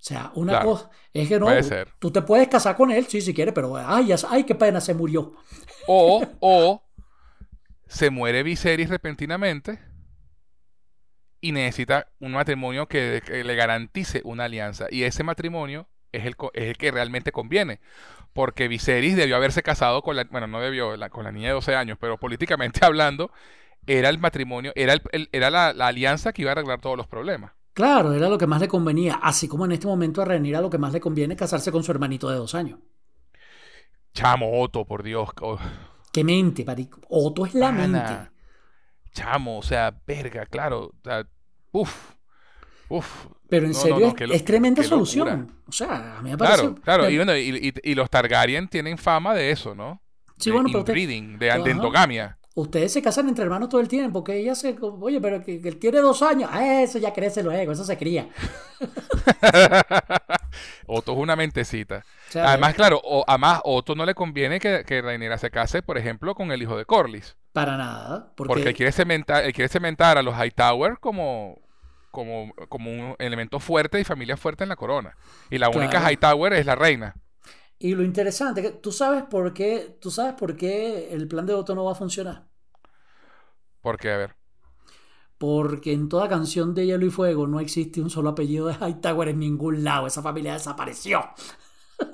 [0.00, 0.66] O sea, una Claro.
[0.66, 1.88] cosa es que no, Puede ser.
[1.98, 4.94] tú te puedes casar con él, sí, si quieres, pero ay, ay, qué pena, se
[4.94, 5.34] murió.
[5.86, 6.82] O, o
[7.88, 9.80] se muere Viserys repentinamente
[11.40, 14.86] y necesita un matrimonio que, que le garantice una alianza.
[14.90, 17.80] Y ese matrimonio es el, es el que realmente conviene.
[18.32, 21.54] Porque Viserys debió haberse casado con la, bueno, no debió, la- con la niña de
[21.54, 23.32] 12 años, pero políticamente hablando,
[23.86, 26.96] era el matrimonio, era, el- el- era la, la alianza que iba a arreglar todos
[26.96, 27.52] los problemas.
[27.78, 29.20] Claro, era lo que más le convenía.
[29.22, 31.84] Así como en este momento a Renira lo que más le conviene es casarse con
[31.84, 32.80] su hermanito de dos años.
[34.12, 35.28] Chamo, Otto, por Dios.
[35.42, 35.58] oh,
[36.12, 37.00] ¡Qué mente, marico!
[37.08, 38.30] Otto es la mente.
[39.12, 40.86] Chamo, o sea, verga, claro.
[40.86, 41.24] O sea,
[41.70, 42.14] uf,
[42.88, 43.26] uf.
[43.48, 45.28] Pero en No, serio no, es, qué lo- es tremenda solución.
[45.28, 45.54] locura.
[45.68, 46.62] O sea, a mí me parece...
[46.62, 47.10] Claro, claro.
[47.10, 50.02] Y, bueno, y, y- y los Targaryen tienen fama de eso, ¿no?
[50.36, 52.37] sí, de bueno, pero inbreeding, de, de endogamia.
[52.60, 54.76] Ustedes se casan entre hermanos todo el tiempo, que ella se...
[54.80, 56.50] Oye, pero que, que él tiene dos años.
[56.52, 58.28] Ah, eso ya crece luego, eso se cría.
[60.86, 62.04] Otto es una mentecita.
[62.34, 66.34] Además, claro, o, además, Otto no le conviene que, que Rhaenyra se case, por ejemplo,
[66.34, 67.36] con el hijo de Corlys.
[67.52, 68.32] para nada.
[68.36, 71.58] Porque, Porque él quiere cementar, él quiere cementar a los Hightower como,
[72.10, 75.16] como, como un elemento fuerte y familia fuerte en la corona.
[75.50, 76.10] Y la única Claro.
[76.10, 77.14] Hightower es la reina.
[77.80, 81.54] Y lo interesante, que tú sabes por qué, tú sabes por qué el plan de
[81.54, 82.48] Otto no va a funcionar.
[83.80, 84.36] Porque, a ver,
[85.38, 89.28] Porque en toda canción de Hielo y Fuego no existe un solo apellido de Hightower
[89.28, 90.06] en ningún lado.
[90.06, 91.20] Esa familia desapareció.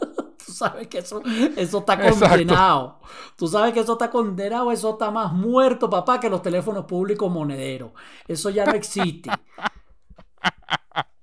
[0.47, 1.23] Tú sabes que eso,
[1.57, 2.49] eso está Exacto.
[2.49, 3.01] condenado.
[3.37, 4.71] Tú sabes que eso está condenado.
[4.73, 7.93] Eso está más muerto, papá, que los teléfonos públicos monederos.
[8.29, 9.41] Eso ya no existe.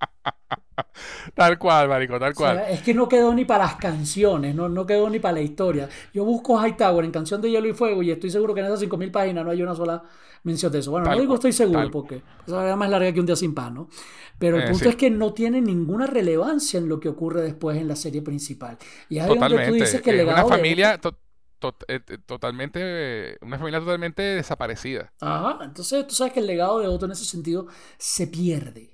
[1.33, 2.65] tal cual, marico, tal O sea, cual.
[2.69, 5.89] es que no quedó ni para las canciones, no, no quedó ni para la historia.
[6.13, 8.79] Yo busco Hightower en Canción de Hielo y Fuego y estoy seguro que en esas
[8.79, 10.01] 5.000 páginas no hay una sola
[10.43, 10.91] mención de eso.
[10.91, 13.35] Bueno, Tal no digo estoy seguro tal porque esa era más larga que un día
[13.35, 13.89] sin pan, ¿no?
[14.39, 14.89] Pero el Eh, punto sí.
[14.89, 18.77] es que no tiene ninguna relevancia en lo que ocurre después en la serie principal.
[19.09, 19.73] Y es ahí donde tú Totalmente.
[19.73, 21.17] dices que el una legado de- familia to-
[21.87, 25.13] eh, totalmente, una familia totalmente desaparecida.
[25.19, 27.67] Ajá, entonces tú sabes que el legado de Otto en ese sentido
[27.99, 28.90] se pierde,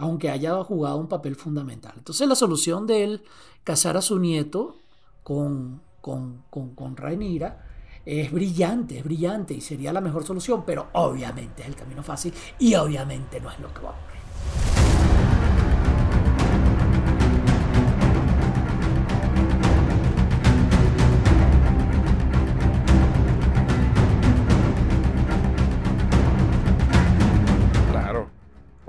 [0.00, 1.92] aunque haya jugado un papel fundamental.
[1.96, 3.22] Entonces la solución de él
[3.64, 4.78] casar a su nieto
[5.22, 7.66] con, con, con, con Rhaenyra
[8.06, 12.32] es brillante, es brillante y sería la mejor solución, pero obviamente es el camino fácil
[12.58, 14.79] y obviamente no es lo que va a ocurrir.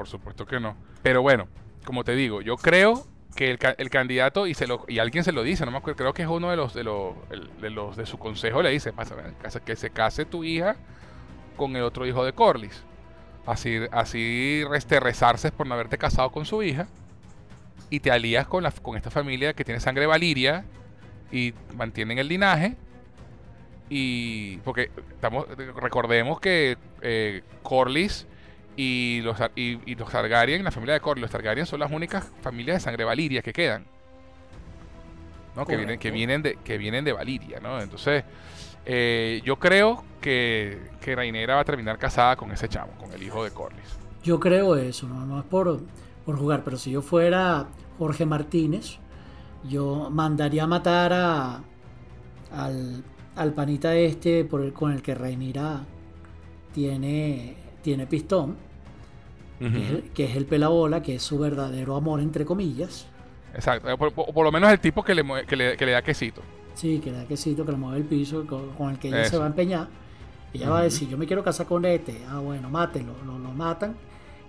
[0.02, 0.76] Por supuesto que no.
[1.04, 1.47] Pero bueno,
[1.86, 5.32] como te digo, yo creo que el, el candidato, y se lo, y alguien se
[5.32, 8.18] lo dice, no me acuerdo, creo que es uno de los de los, de su
[8.18, 8.93] consejo, le dice,
[9.64, 10.76] que se case tu hija
[11.56, 12.84] con el otro hijo de Corlys.
[13.45, 16.88] Así, así res- te rezarces por no haberte casado con su hija
[17.91, 20.66] y te alías con, la, con esta familia que tiene sangre valiria
[21.32, 22.76] y mantienen el linaje.
[23.88, 25.45] Y porque estamos,
[25.76, 28.26] recordemos que eh, Corlys
[28.76, 32.32] y los, y, y los Targaryen, la familia de Corlys, los Targaryen son las únicas
[32.41, 33.86] familias de sangre valiria que quedan.
[35.55, 35.65] ¿no?
[35.65, 37.82] Que, vienen, que, vienen de, que vienen de Valiria, ¿no?
[37.82, 38.24] Entonces,
[38.86, 43.22] eh, yo creo que, que Rhaenyra va a terminar casada con ese chamo, con el
[43.22, 43.97] hijo de Corlys.
[44.24, 45.82] Yo creo eso, no, no es por,
[46.26, 47.67] por jugar, pero si yo fuera
[47.97, 48.97] Jorge Martínez,
[49.67, 51.63] yo mandaría a matar a,
[52.51, 53.03] al,
[53.36, 55.86] al panita este por el, con el que Reinira
[56.74, 58.55] tiene, tiene pistón
[59.59, 63.07] que, es, el- que es el pelabola, que es su verdadero amor, entre comillas.
[63.53, 63.95] Exacto.
[63.97, 66.01] Por, por- por lo menos el tipo que le, mue- que le, que le da
[66.01, 66.41] quesito.
[66.73, 69.25] Sí, que le da quesito, que le mueve el piso, con, con el que ella
[69.25, 69.88] se va a empeñar.
[70.53, 72.21] Ella va a decir, yo me quiero casar con este.
[72.29, 73.13] Ah, bueno, mátelo.
[73.25, 73.95] Lo, lo matan.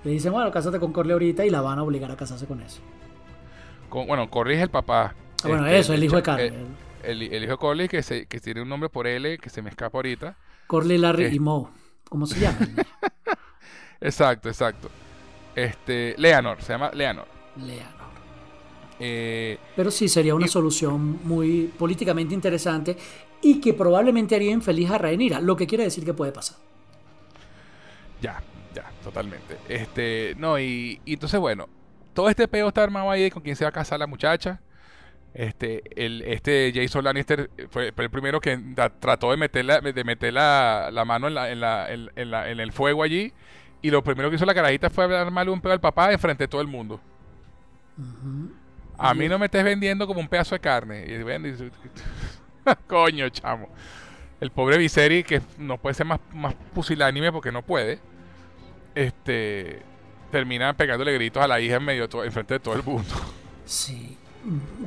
[0.04, 2.60] Le dicen, bueno, cásate con Corley ahorita y la van a obligar a casarse con
[2.60, 2.80] eso.
[3.88, 5.14] Con, bueno, Corley es el papá.
[5.44, 6.52] Ah, bueno, Este, eso, el hijo de eh,
[7.02, 9.62] El, el hijo de Corley que, se, que tiene un nombre por L que se
[9.62, 10.36] me escapa ahorita.
[10.66, 11.34] Corley, Larry eh.
[11.34, 11.68] y Moe.
[12.12, 12.58] ¿Cómo se llama?
[14.02, 14.90] Exacto, exacto.
[15.56, 17.26] Este, Leonor, se llama Leonor.
[17.56, 18.02] Leonor.
[19.00, 22.98] Eh, Pero sí, sería una Y- solución muy políticamente interesante
[23.40, 26.58] y que probablemente haría infeliz a Rhaenyra, lo que quiere decir que puede pasar.
[28.20, 28.42] ya,
[28.74, 29.56] ya, totalmente.
[29.70, 31.66] Este, no, y, y entonces, bueno,
[32.12, 34.60] todo este peo está armado ahí de con quién se va a casar la muchacha.
[35.34, 39.80] Este, el, este Jason Lannister fue, fue el primero que da- trató de meter, la,
[39.80, 43.02] de meter la, la mano en, la, en, la, en, en la- en el fuego
[43.02, 43.32] allí.
[43.80, 46.48] Y lo primero que hizo la carajita fue hablarle un pedo al papá enfrente de
[46.48, 47.00] todo el mundo.
[48.98, 51.04] A mí no me estés vendiendo como un pedazo de carne.
[51.08, 53.68] Y ven, y- Coño, chamo.
[54.40, 58.00] El pobre Viserys, que no puede ser más, más pusilánime porque no puede,
[58.94, 59.82] este
[60.30, 63.14] termina pegándole gritos a la hija en medio de todo, enfrente de todo el mundo.
[63.64, 64.16] Sí.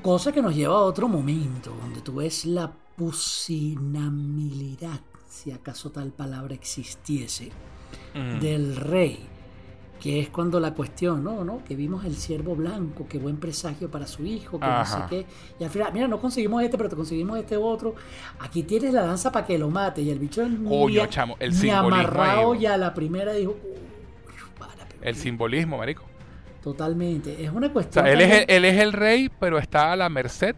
[0.02, 5.00] Cosa que nos lleva a otro momento, donde tú ves la pusilanimidad,
[5.30, 7.52] si acaso tal palabra existiese,
[8.42, 9.28] del rey.
[10.02, 11.44] Que es cuando la cuestión, ¿no?
[11.46, 11.64] ¿no?
[11.64, 15.26] Que vimos el ciervo blanco, que buen presagio para su hijo, que no sé qué.
[15.60, 17.96] Y al final, mira, no conseguimos este, pero te conseguimos este otro.
[18.40, 20.02] Aquí tienes la lanza para que lo mate.
[20.02, 22.94] Y el bicho ni, Coño, a- chamo, el ni simbolismo amarrado ahí, y a la
[22.94, 24.30] primera dijo, "Uy,
[24.60, 25.22] para, pero El qué".
[25.22, 26.04] simbolismo, marico.
[26.66, 27.42] Totalmente.
[27.44, 28.04] Es una O cuestión.
[28.04, 30.56] sea, él es, el, él es el rey, pero está a la merced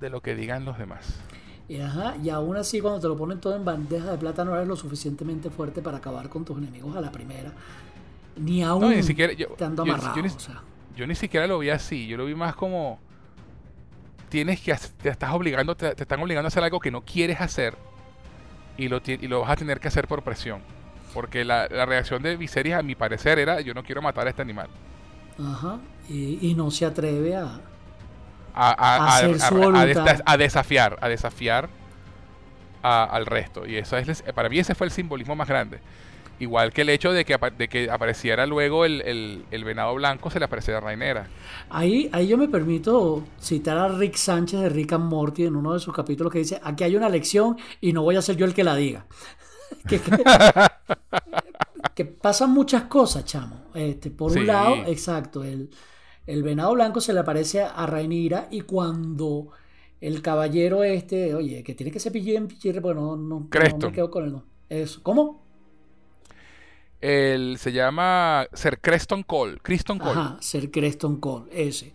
[0.00, 1.20] de lo que digan los demás.
[1.68, 4.54] Y, ajá, y aún así cuando te lo ponen todo en bandeja de plata no
[4.56, 7.52] eres lo suficientemente fuerte para acabar con tus enemigos a la primera.
[8.36, 9.32] Ni aún No, ni siquiera.
[9.34, 10.16] Yo, estando amarrado.
[10.16, 10.62] yo ni- o sea.
[10.96, 12.08] yo ni siquiera lo vi así.
[12.08, 12.98] Yo lo vi más como.
[14.28, 14.74] Tienes que.
[15.00, 15.76] Te estás obligando.
[15.76, 17.76] Te, te están obligando a hacer algo que no quieres hacer.
[18.76, 20.60] Y lo, y lo vas a tener que hacer por presión.
[21.14, 24.30] Porque la, la reacción de Viserys, a mi parecer, era: Yo no quiero matar a
[24.30, 24.66] este animal.
[25.38, 25.78] Ajá.
[26.08, 27.60] Y, y no se atreve a...
[28.56, 29.22] A, a- a-
[30.36, 30.98] desafiar.
[31.00, 31.68] A desafiar
[32.82, 33.66] al resto.
[33.66, 34.22] Y eso es.
[34.34, 35.80] Para mí, ese fue el simbolismo más grande.
[36.38, 40.30] Igual que el hecho de que, de que apareciera luego el, el- el venado blanco,
[40.30, 41.28] se le apareciera a Rainera.
[41.70, 45.72] Ahí, ahí yo me permito citar a Rick Sánchez de Rick and Morty en uno
[45.74, 48.46] de sus capítulos que dice, aquí hay una lección y no voy a ser yo
[48.46, 49.06] el que la diga.
[49.88, 50.10] que, que-
[51.94, 53.64] que pasan muchas cosas, chamo.
[53.74, 54.40] Este, por Sí.
[54.40, 55.70] un lado, exacto, el,
[56.26, 59.48] el venado blanco se le aparece a Rhaenyra y cuando
[60.00, 63.90] el caballero este, oye, que tiene que ser en pichirre porque no, no, no Creston.
[63.90, 64.48] me quedo con el nombre.
[64.68, 65.02] Eso.
[65.02, 65.42] ¿Cómo?
[67.00, 69.58] El, se llama Ser Creston Cole.
[69.62, 70.12] Criston Cole.
[70.12, 71.92] Ajá, ser Creston Cole, ese.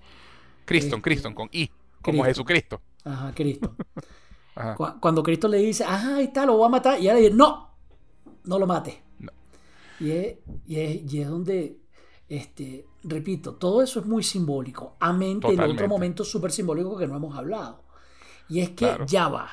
[0.65, 1.67] Criston, Este, Criston, con I.
[2.01, 2.25] Como Cristo.
[2.25, 2.81] Jesucristo.
[3.05, 3.75] Ajá, Cristo.
[4.55, 4.75] Ajá.
[4.75, 7.21] Cu- Cuando Cristo le dice, ajá, ahí está, lo voy a matar, y ella le
[7.21, 7.69] dice, no,
[8.43, 9.01] no lo mate.
[9.99, 10.37] Y, es,
[10.67, 11.77] y, es, y es donde,
[12.27, 14.95] este, repito, todo eso es muy simbólico.
[14.99, 17.83] Amén del otro momento súper simbólico que no hemos hablado.
[18.47, 19.05] Y es que Claro.
[19.05, 19.49] ya va.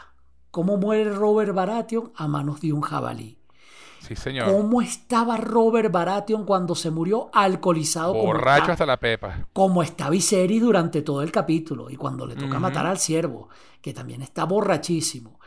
[0.51, 3.39] ¿Cómo muere Robert Baratheon a manos de un jabalí?
[4.01, 4.51] Sí, señor.
[4.53, 8.73] ¿Cómo estaba Robert Baratheon cuando se murió alcoholizado Borracho está?
[8.73, 9.49] hasta la pepa.
[9.53, 12.61] como está Viserys durante todo el capítulo y cuando le toca Ujú.
[12.61, 13.49] matar al ciervo,
[13.83, 15.41] que también está borrachísimo.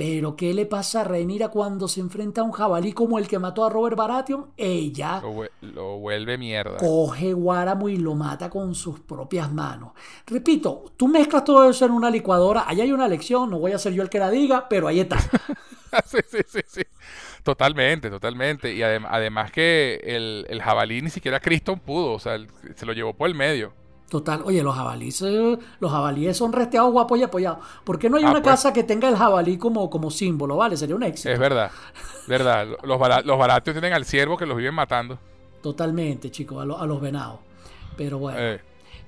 [0.00, 3.38] Pero ¿qué le pasa a Rhaenyra cuando se enfrenta a un jabalí como el que
[3.38, 4.46] mató a Robert Baratheon?
[4.56, 6.78] Ella Lo, vue- lo vuelve mierda.
[6.78, 9.92] coge Guáramo y lo mata con sus propias manos.
[10.26, 13.78] Repito, tú mezclas todo eso en una licuadora, allá hay una lección, no voy a
[13.78, 15.18] ser yo el que la diga, pero ahí está.
[16.06, 16.82] sí, sí, sí, sí.
[17.42, 18.72] Totalmente, totalmente.
[18.72, 22.12] Y adem- además que el, el jabalí ni siquiera Criston pudo.
[22.12, 22.38] O sea,
[22.74, 23.74] se lo llevó por el medio.
[24.10, 27.60] Total, oye, los jabalíes, eh, los jabalíes son resteados, guapos y apoyados.
[27.84, 28.54] ¿Por qué no hay Ah, una pues.
[28.56, 30.56] casa que tenga el jabalí como, como símbolo?
[30.56, 31.30] Vale, sería un éxito.
[31.30, 31.70] Es verdad.
[32.26, 32.66] Verdad.
[32.82, 35.16] Los, bara- los baratos tienen al ciervo que los viven matando.
[35.62, 37.38] Totalmente, chicos, a, lo- a los venados.
[37.96, 38.60] Pero bueno, Eh,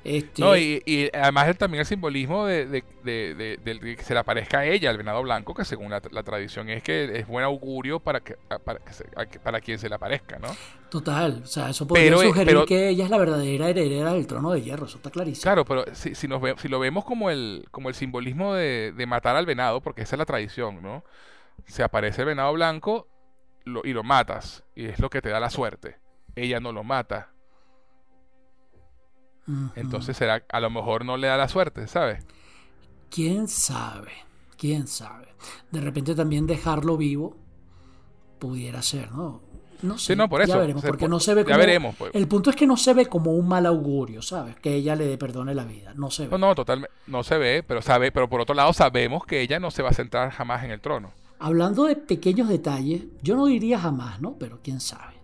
[0.04, 4.20] este, No, y, y además el- también el simbolismo de, de- de- que se le
[4.20, 7.44] aparezca a ella, al venado blanco, que según la, la tradición es que es buen
[7.44, 9.04] augurio para, que, para, que se-
[9.42, 10.48] para quien se le aparezca, ¿no?
[10.90, 14.12] total, o sea, eso podría Pero, eh, sugerir pero- que ella es la verdadera heredera
[14.12, 15.42] del trono de hierro, eso está clarísimo.
[15.42, 18.92] Claro, pero si, si, nos ve- si lo vemos como el, como el simbolismo de,
[18.94, 21.02] de matar al venado, porque esa es la tradición, ¿no?
[21.66, 23.08] Se aparece el venado blanco
[23.64, 25.96] lo- y lo matas, y es lo que te da la suerte.
[26.36, 27.30] Ella no lo mata,
[29.76, 32.24] Entonces será, a lo mejor no le da la suerte, ¿sabes?
[33.10, 34.12] ¿Quién sabe?
[34.56, 35.28] ¿Quién sabe?
[35.70, 37.36] De repente también dejarlo vivo
[38.38, 39.40] pudiera ser, ¿no?
[39.82, 40.12] No sé.
[40.12, 40.52] Sí, no, por eso.
[40.52, 42.14] Ya veremos, porque por- no se ve ya veremos, pues.
[42.14, 44.54] El punto es que no se ve como un mal augurio, ¿sabes?
[44.56, 45.92] Que ella le perdone la vida.
[45.96, 46.30] No se ve.
[46.30, 46.94] No, no, totalmente.
[47.08, 49.88] No se ve, pero sabe, pero por otro lado sabemos que ella no se va
[49.90, 51.12] a sentar jamás en el trono.
[51.40, 54.36] Hablando de pequeños detalles, yo no diría jamás, ¿no?
[54.38, 55.14] Pero quién sabe.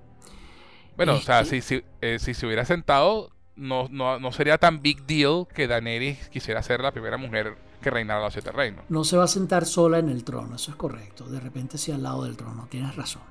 [0.97, 4.57] Bueno, o sea, Este- si, si, eh, si se hubiera sentado, no, no, no sería
[4.59, 8.85] tan big deal que Daenerys quisiera ser la primera mujer que reinara los siete reinos.
[8.89, 11.25] No se va a sentar sola en el trono, eso es correcto.
[11.29, 13.23] De repente sí al lado del trono, tienes razón.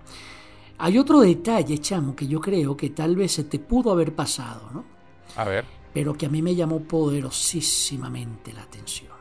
[0.77, 4.69] Hay otro detalle, chamo, que yo creo que tal vez se te pudo haber pasado,
[4.73, 4.85] ¿no?
[5.35, 9.11] A ver, Pero que a mí me llamó poderosísimamente la atención.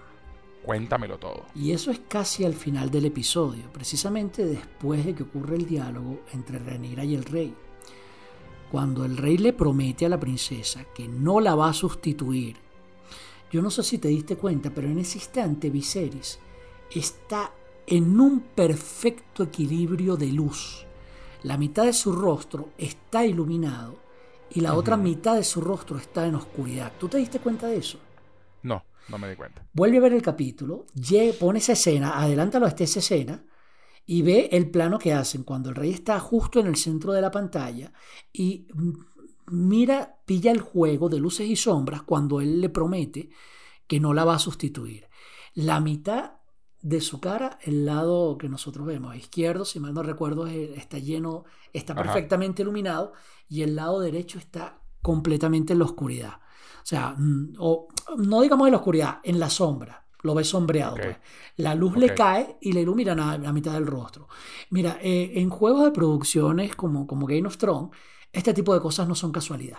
[0.62, 1.44] cuéntamelo todo.
[1.54, 6.20] Y eso es casi al final del episodio, precisamente después de que ocurre el diálogo
[6.32, 7.54] entre Rhaenyra y el rey.
[8.70, 12.56] Cuando el rey le promete a la princesa que no la va a sustituir.
[13.50, 16.38] Yo no sé si te diste cuenta, pero en ese instante Viserys
[16.94, 17.52] está
[17.86, 20.84] en un perfecto equilibrio de luz.
[21.44, 23.96] La mitad de su rostro está iluminado
[24.50, 26.92] y la otra mitad de su rostro está en oscuridad.
[26.98, 27.98] ¿Tú te diste cuenta de eso?
[28.62, 29.64] No, no me di cuenta.
[29.72, 30.86] Vuelve a ver el capítulo,
[31.38, 33.44] pone esa escena, adelántalo hasta esa escena
[34.06, 37.20] y ve el plano que hacen cuando el rey está justo en el centro de
[37.20, 37.92] la pantalla
[38.32, 38.66] y
[39.48, 43.30] mira, pilla el juego de luces y sombras cuando él le promete
[43.86, 45.08] que no la va a sustituir.
[45.54, 46.32] La mitad
[46.82, 50.98] de su cara, el lado que nosotros vemos izquierdo, si mal no recuerdo, es- está
[50.98, 52.02] lleno, está Ajá.
[52.04, 53.12] perfectamente iluminado
[53.48, 56.34] y el lado derecho está completamente en la oscuridad.
[56.82, 57.88] O sea, mm, o,
[58.18, 60.05] no digamos en la oscuridad, en la sombra.
[60.26, 60.96] Lo ves sombreado.
[60.96, 61.16] Pues.
[61.56, 64.28] La luz le cae y le ilumina la, la mitad del rostro.
[64.70, 67.90] Mira, eh, en juegos de producciones como, como Game of Thrones,
[68.32, 69.78] este tipo de cosas no son casualidad.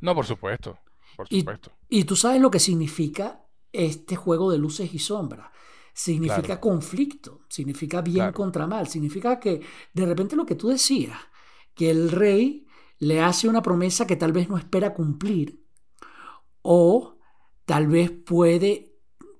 [0.00, 0.78] No, por supuesto.
[1.16, 1.70] Por Y, supuesto.
[1.88, 5.50] y tú sabes lo que significa este juego de luces y sombras.
[5.94, 6.60] Significa Claro.
[6.60, 8.32] conflicto, significa bien Claro.
[8.34, 9.62] contra mal, significa que
[9.94, 11.16] de repente lo que tú decías,
[11.74, 12.66] que el rey
[12.98, 15.62] le hace una promesa que tal vez no espera cumplir,
[16.62, 17.16] o
[17.64, 18.95] tal vez puede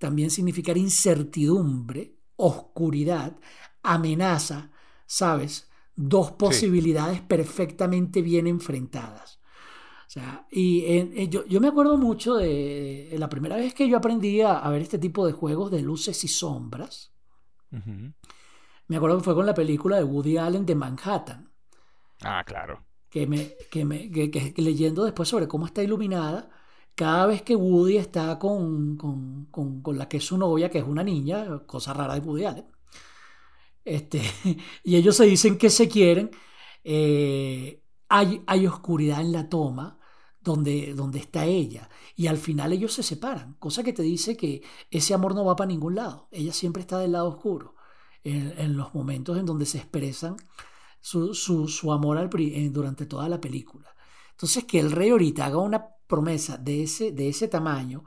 [0.06, 2.02] también significar incertidumbre,
[2.36, 3.36] oscuridad,
[3.82, 4.70] amenaza,
[5.06, 5.68] ¿sabes?
[5.96, 9.40] Dos posibilidades perfectamente bien enfrentadas.
[10.06, 13.74] O sea, y en- en- yo, yo me acuerdo mucho de, de la primera vez
[13.74, 17.12] que yo aprendí a, a ver este tipo de juegos de luces y sombras.
[17.72, 18.12] Ujú.
[18.88, 21.50] Me acuerdo que fue con la película de Woody Allen de Manhattan,
[22.22, 22.84] Ah, claro.
[23.10, 26.48] que, me, que, me, que- que leyendo después sobre cómo está iluminada,
[26.96, 30.78] cada vez que Woody está con, con, con- con la que es su novia, que
[30.80, 32.66] es una niña, cosa rara de Woody Allen,
[33.84, 34.20] este,
[34.84, 36.30] y ellos se dicen que se quieren,
[36.84, 39.98] eh, hay, hay oscuridad en la toma
[40.40, 41.88] donde, donde está ella.
[42.14, 45.56] Y al final ellos se separan, cosa que te dice que ese amor no va
[45.56, 46.28] para ningún lado.
[46.30, 47.74] Ella siempre está del lado oscuro,
[48.24, 50.36] en, los momentos en donde se expresan
[51.00, 53.94] su, su- su amor eh, durante toda la película.
[54.32, 58.04] Entonces, que el rey ahorita haga una promesa de ese, de ese tamaño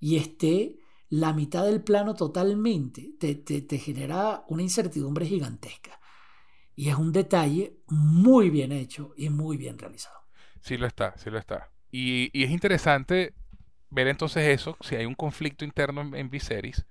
[0.00, 0.78] y esté
[1.10, 6.00] la mitad del plano totalmente, te, te- te genera una incertidumbre gigantesca.
[6.76, 10.18] Y es un detalle muy bien hecho y muy bien realizado.
[10.60, 11.70] Sí lo está, sí lo está.
[11.90, 13.34] Y, y es interesante
[13.90, 16.86] ver entonces eso, si hay un conflicto interno en, en Viserys,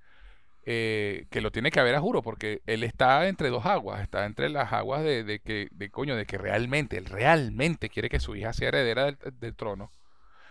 [0.65, 4.25] eh, que lo tiene que haber a juro, porque él está entre dos aguas, está
[4.25, 8.19] entre las aguas de, de que, de coño, de que realmente, él realmente quiere que
[8.21, 9.91] su hija sea heredera del, del trono,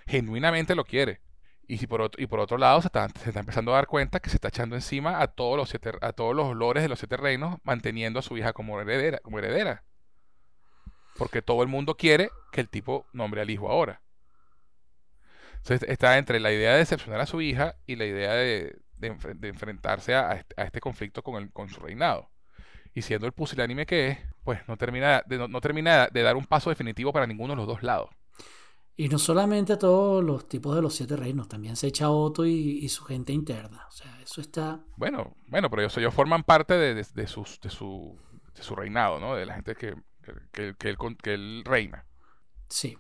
[0.07, 1.21] genuinamente lo quiere.
[1.67, 5.23] Y, por otro, lado se está, empezando a dar cuenta que se está echando encima
[5.23, 8.53] a todos los a todos los lores de los siete reinos, manteniendo a su hija
[8.53, 9.83] como heredera, como heredera.
[11.17, 14.03] Porque todo el mundo quiere que el tipo nombre al hijo ahora.
[15.57, 19.13] Entonces está entre la idea de decepcionar a su hija y la idea de, de
[19.15, 22.29] enfre- de enfrentarse este, a este conflicto con, su reinado.
[22.93, 24.77] Y siendo el pusilánime que es, pues no,
[25.49, 28.11] no termina de dar un paso definitivo para ninguno de los dos lados.
[28.97, 32.47] Y no solamente a todos los tipos de los siete reinos, también se echa Otto
[32.47, 33.87] y, y su gente interna.
[33.89, 34.81] O sea, eso está...
[34.97, 38.19] Bueno, bueno, pero ellos, ellos forman parte de, de- de sus, de, su,
[38.55, 39.35] de su reinado, ¿no?
[39.35, 39.95] De la gente que,
[40.53, 42.07] que, que- él, que él reina.
[42.69, 42.97] Sí.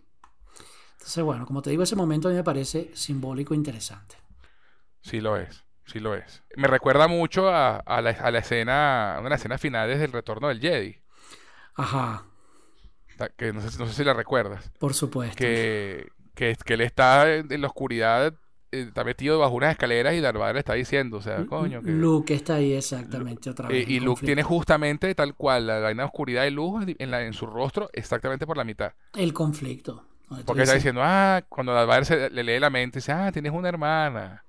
[0.94, 4.16] Entonces, bueno, como te digo, ese momento a mí me parece simbólico e interesante.
[5.02, 6.42] Sí lo es, sí lo es.
[6.56, 10.12] Me recuerda mucho a, a la, a la escena, una de las escenas finales del
[10.12, 11.00] retorno del Jedi,
[11.74, 12.26] Ajá,
[13.36, 15.36] que no sé, si- no sé si la recuerdas, por supuesto.
[15.36, 18.34] que, que, que él está en, en la oscuridad,
[18.72, 21.82] eh, está metido bajo unas escaleras y Darth Vader le está diciendo, o sea, coño,
[21.82, 21.90] que...
[21.90, 23.88] Luke está ahí exactamente otra Eh, vez.
[23.88, 27.22] y en Luke tiene justamente tal cual la vaina de oscuridad y luz en, la,
[27.22, 28.92] en su rostro exactamente por la mitad.
[29.14, 30.04] El conflicto.
[30.44, 33.52] Porque está diciendo, ah, cuando Darth Vader se, le lee la mente, dice, ah, tienes
[33.52, 34.44] una hermana.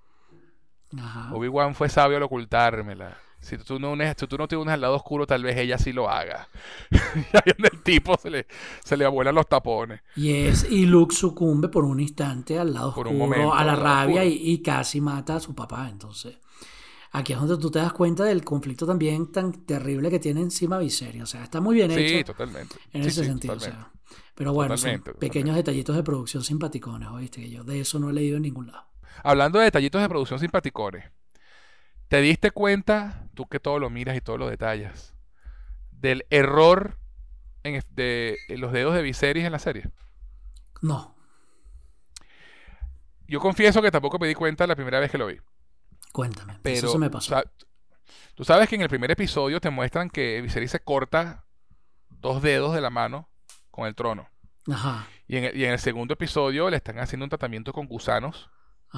[1.31, 3.17] Obi-Wan fue sabio al ocultármela.
[3.45, 5.77] Si tú no, unes, si tú no te unes al lado oscuro, tal vez ella
[5.77, 6.49] sí lo haga.
[7.45, 8.47] y el tipo se le,
[8.83, 10.01] se le abuelan los tapones.
[10.13, 13.75] Y, es, y Luke sucumbe por un instante al lado Por oscuro, momento, a la
[13.75, 15.89] rabia y, y casi mata a su papá.
[15.89, 16.37] Entonces,
[17.11, 20.79] aquí es donde tú te das cuenta del conflicto también tan terrible que tiene encima
[20.79, 21.23] Viserys.
[21.23, 22.79] O sea, está muy bien Sí, hecho totalmente.
[22.93, 23.57] en Sí, ese sí, sentido.
[23.57, 23.61] o totalmente.
[23.61, 23.91] sea.
[24.35, 25.57] Pero bueno, son pequeños totalmente.
[25.57, 27.41] detallitos de producción simpaticones, ¿oíste?
[27.41, 28.87] Que yo de eso no he leído en ningún lado.
[29.23, 31.03] Hablando de detallitos de producción simpaticones,
[32.07, 35.15] ¿te diste cuenta, tú que todo lo miras y todo lo detallas,
[35.91, 36.99] del error
[37.63, 39.89] en, de en los dedos de Viserys en la serie?
[40.81, 41.15] No,
[43.27, 45.37] Yo confieso que tampoco me di cuenta la primera vez que lo vi.
[46.11, 46.59] cuéntame.
[46.61, 47.41] Pero, eso se me pasó.
[48.35, 51.45] tú sabes que en el primer episodio te muestran que Viserys se corta
[52.09, 53.29] dos dedos de la mano
[53.71, 54.29] con el trono.
[54.71, 55.07] Ajá.
[55.27, 58.49] Y en el, y en el segundo episodio le están haciendo un tratamiento con gusanos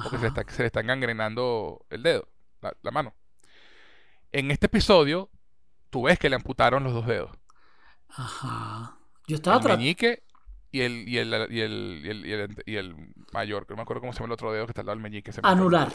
[0.02, 2.28] porque se, le está- se le están gangrenando el dedo,
[2.60, 3.14] la, la mano.
[4.32, 5.30] En este episodio,
[5.90, 7.30] tú ves que le amputaron los dos dedos.
[8.08, 8.98] Ajá.
[9.26, 10.22] Yo estaba El meñique
[10.70, 13.76] y el, y el, y el, y el, y el- y el mayor, que no
[13.76, 15.32] me acuerdo cómo se llama el otro dedo que está al lado del meñique.
[15.32, 15.48] se me.
[15.48, 15.92] Anular.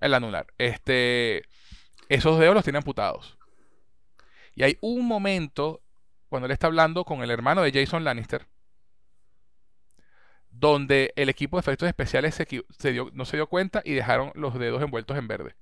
[0.00, 0.46] El anular.
[0.58, 1.42] Este,
[2.08, 3.38] esos dedos los tiene amputados.
[4.54, 5.82] Y hay un momento
[6.28, 8.46] cuando él está hablando con el hermano de Jason Lannister,
[10.50, 13.92] donde el equipo de efectos especiales se, equi- se dio, no se dio cuenta y
[13.94, 15.54] dejaron los dedos envueltos en verde.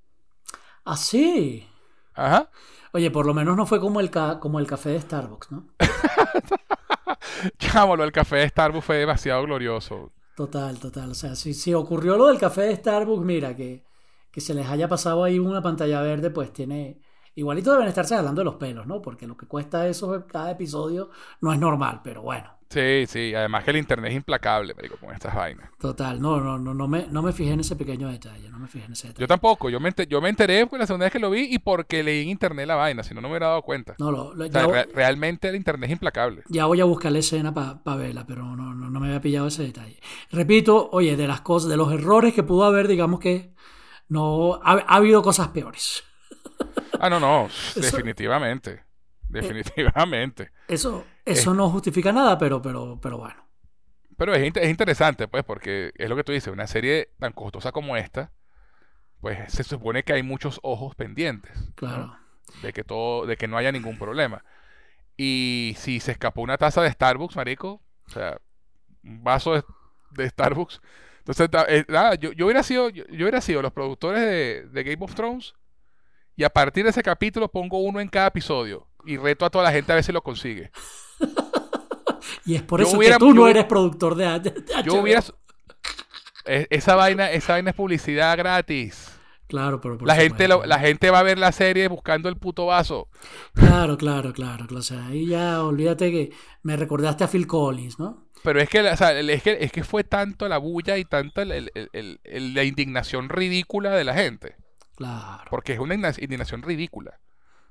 [0.86, 1.66] Así.
[2.14, 2.50] Ajá.
[2.92, 5.68] Oye, por lo menos no fue como el, ca- como el café de Starbucks, ¿no?
[7.58, 10.12] Chámalo, el café de Starbucks fue demasiado glorioso.
[10.34, 11.10] Total, total.
[11.12, 13.84] O sea, si, si ocurrió lo del café de Starbucks, mira, que,
[14.30, 17.00] que se les haya pasado ahí una pantalla verde, pues tiene...
[17.34, 19.02] Igualito deben estarse jalando de los pelos, ¿no?
[19.02, 21.10] Porque lo que cuesta eso cada episodio
[21.40, 22.55] no es normal, pero bueno.
[22.68, 23.32] Sí, sí.
[23.34, 25.70] Además que el internet es implacable, marico, con estas vainas.
[25.78, 28.66] Total, no, no, no, no me, no me fijé en ese pequeño detalle, no me
[28.66, 29.22] fijé en ese detalle.
[29.22, 29.70] Yo tampoco.
[29.70, 32.02] Yo me, enter- yo me enteré pues, la segunda vez que lo vi y porque
[32.02, 33.02] leí en internet la vaina.
[33.04, 33.94] Si no, no me hubiera dado cuenta.
[33.98, 36.42] No, lo, lo- O sea, re- realmente el internet es implacable.
[36.48, 39.46] ya voy a buscar la escena para verla, pero no, no, no me había pillado
[39.46, 40.00] ese detalle.
[40.32, 43.54] Repito, oye, de las cosas, de los errores que pudo haber, digamos que
[44.08, 46.02] no ha, ha habido cosas peores.
[46.98, 48.85] Ah, no, no, definitivamente.
[49.40, 50.50] Definitivamente.
[50.68, 53.46] Eso, eso no justifica nada, pero, pero, pero bueno.
[54.16, 57.70] Pero es, es interesante, pues, porque es lo que tú dices, una serie tan costosa
[57.72, 58.32] como esta,
[59.20, 61.74] pues se supone que hay muchos ojos pendientes, ¿no?
[61.74, 62.16] Claro.
[62.62, 64.44] De que todo, de que no haya ningún problema.
[65.16, 68.38] Y si se escapó una taza de Starbucks, marico, o sea,
[69.02, 69.64] un vaso de,
[70.12, 70.80] de Starbucks.
[71.18, 74.84] Entonces, eh, nada, yo, yo hubiera sido, yo, yo hubiera sido los productores de, de
[74.84, 75.54] Game of Thrones
[76.36, 79.64] y a partir de ese capítulo pongo uno en cada episodio y reto a toda
[79.64, 80.70] la gente a ver si lo consigue.
[82.44, 84.64] Y es por Yo eso hubiera- que tú yo no eres productor de, de- de
[84.84, 85.00] Yo HBO.
[85.02, 85.22] hubiera...
[86.44, 89.12] Esa vaina, esa vaina es publicidad gratis.
[89.48, 92.66] Claro, pero por La gente, la gente va a ver la serie buscando el puto
[92.66, 93.08] vaso.
[93.54, 94.66] Claro, claro, claro.
[94.76, 96.32] O sea, ahí ya olvídate que
[96.62, 98.28] me recordaste a Phil Collins, ¿no?
[98.44, 101.04] Pero es que, la- o sea, es que, es que fue tanto la bulla y
[101.04, 104.54] tanta el- el- el- la indignación ridícula de la gente.
[104.96, 105.44] Claro.
[105.50, 107.18] Porque es una indigna- indignación ridícula.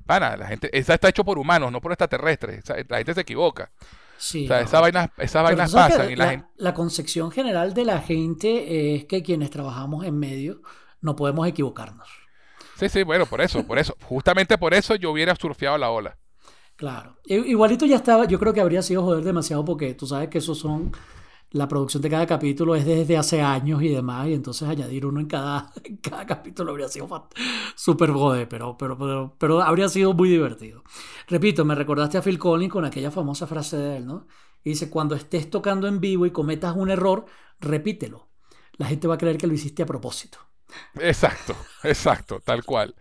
[0.06, 2.64] Pana, la gente, esa está hecho por humanos, no por extraterrestres.
[2.88, 3.72] La gente se equivoca.
[4.18, 4.46] Sí.
[4.46, 4.66] O sea, no.
[4.66, 6.48] esas vainas, esas vainas pasan y la la, gente.
[6.58, 10.62] la concepción general de la gente es que quienes trabajamos en medio
[11.02, 12.08] no podemos equivocarnos.
[12.78, 13.96] Sí, sí, bueno, por eso, por eso.
[14.04, 16.18] Justamente por eso yo hubiera surfeado la ola.
[16.76, 17.18] Claro.
[17.26, 20.60] Igualito ya estaba, yo creo que habría sido joder demasiado porque tú sabes que esos
[20.60, 20.92] son,
[21.56, 25.22] la producción de cada capítulo es desde hace años y demás, y entonces añadir uno
[25.22, 27.08] en cada, en cada capítulo habría sido
[27.76, 30.84] súper joder, pero, pero, pero, pero habría sido muy divertido.
[31.28, 34.28] Repito, me recordaste a Phil Collins con aquella famosa frase de él, ¿no?
[34.66, 37.26] Y dice, cuando estés tocando en vivo y cometas un error,
[37.62, 38.28] repítelo.
[38.74, 40.40] La gente va a creer que lo hiciste a propósito.
[40.96, 42.96] Exacto, exacto, tal cual,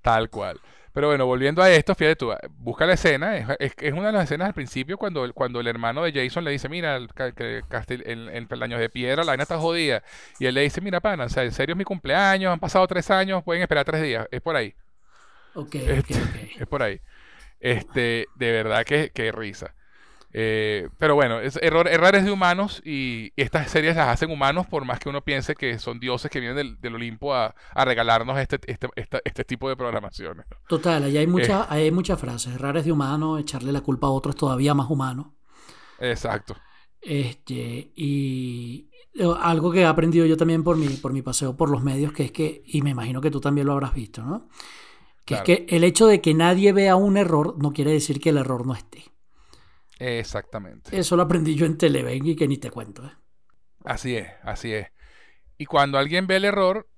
[0.00, 0.60] tal cual.
[0.92, 4.12] Pero bueno, volviendo a esto, fíjate tú, busca la escena, es, es- es una de
[4.12, 7.08] las escenas al principio cuando el, cuando el hermano de Jason le dice, mira, el,
[8.04, 10.02] el, el peldaño de piedra, la vaina está jodida.
[10.38, 12.86] Y él le dice, mira, pana, o sea, en serio es mi cumpleaños, han pasado
[12.86, 14.74] tres años, pueden esperar tres días, es por ahí,
[15.54, 16.36] Ok, Este, ok.
[16.56, 17.00] es por ahí.
[17.60, 19.74] Este, de verdad que, que risa.
[20.34, 24.66] Eh, pero bueno, es error, errores de humanos y, y estas series las hacen humanos
[24.66, 27.84] por más que uno piense que son dioses que vienen del, del Olimpo a, a
[27.84, 30.46] regalarnos este, este, esta- este tipo de programaciones.
[30.66, 32.54] Total, ahí hay, muchas hay muchas frases.
[32.54, 35.36] Errar es de humano, echarle la culpa a otro es todavía más humano.
[35.98, 36.54] Exacto.
[37.00, 41.70] Este, y eh, algo que he aprendido yo también por mi, por mi paseo por
[41.70, 44.48] los medios, que es que, y me imagino que tú también lo habrás visto, ¿no?
[45.26, 45.42] Que Claro.
[45.42, 48.38] es que el hecho de que nadie vea un error no quiere decir que el
[48.38, 49.11] error no esté.
[50.02, 50.98] Exactamente.
[50.98, 53.04] Eso lo aprendí yo en Televen y que ni te cuento.
[53.04, 53.12] ¿eh?
[53.84, 54.88] Así es, así es.
[55.58, 56.88] Y cuando alguien ve el error,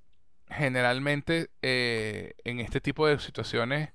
[0.48, 3.90] generalmente eh, en este tipo de situaciones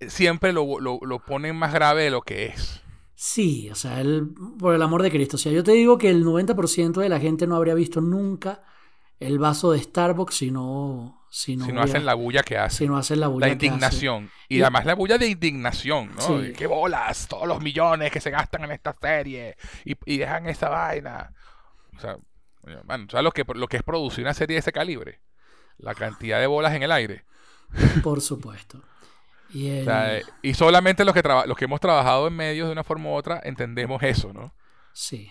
[0.00, 2.82] siempre lo, lo, lo ponen más grave de lo que es.
[3.14, 5.36] Sí, o sea, el, por el amor de Cristo.
[5.36, 8.62] O sea, yo te digo que el 90% de la gente no habría visto nunca
[9.20, 11.15] el vaso de Starbucks si no...
[11.28, 12.78] Si no, si no hacen la bulla que hacen.
[12.78, 14.30] Si no hacen la bulla La indignación.
[14.48, 16.22] Y, Y- además la bulla de indignación, ¿no?
[16.22, 16.52] Sí.
[16.56, 17.26] ¡Qué bolas!
[17.28, 21.32] Todos los millones que se gastan en esta serie y, y dejan esa vaina.
[21.96, 22.16] O sea,
[23.10, 25.20] ¿sabes lo que, lo que es producir una serie de ese calibre?
[25.78, 27.24] La cantidad de bolas en el aire.
[28.02, 28.82] Por supuesto.
[29.52, 32.72] Y el- O sea, y solamente los que, los que hemos trabajado en medios de
[32.72, 34.54] una forma u otra entendemos eso, ¿no?
[34.92, 35.30] Sí.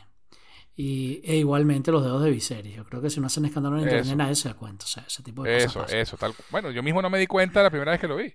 [0.77, 2.75] Y, e igualmente los dedos de Viserys.
[2.75, 4.15] Yo creo que si no hacen escándalo en internet Eso.
[4.15, 4.83] nadie se da cuenta.
[4.85, 6.33] O sea, ese tipo de cosas Eso, eso, tal.
[6.51, 8.33] Bueno, yo mismo no me di cuenta la primera vez que lo vi.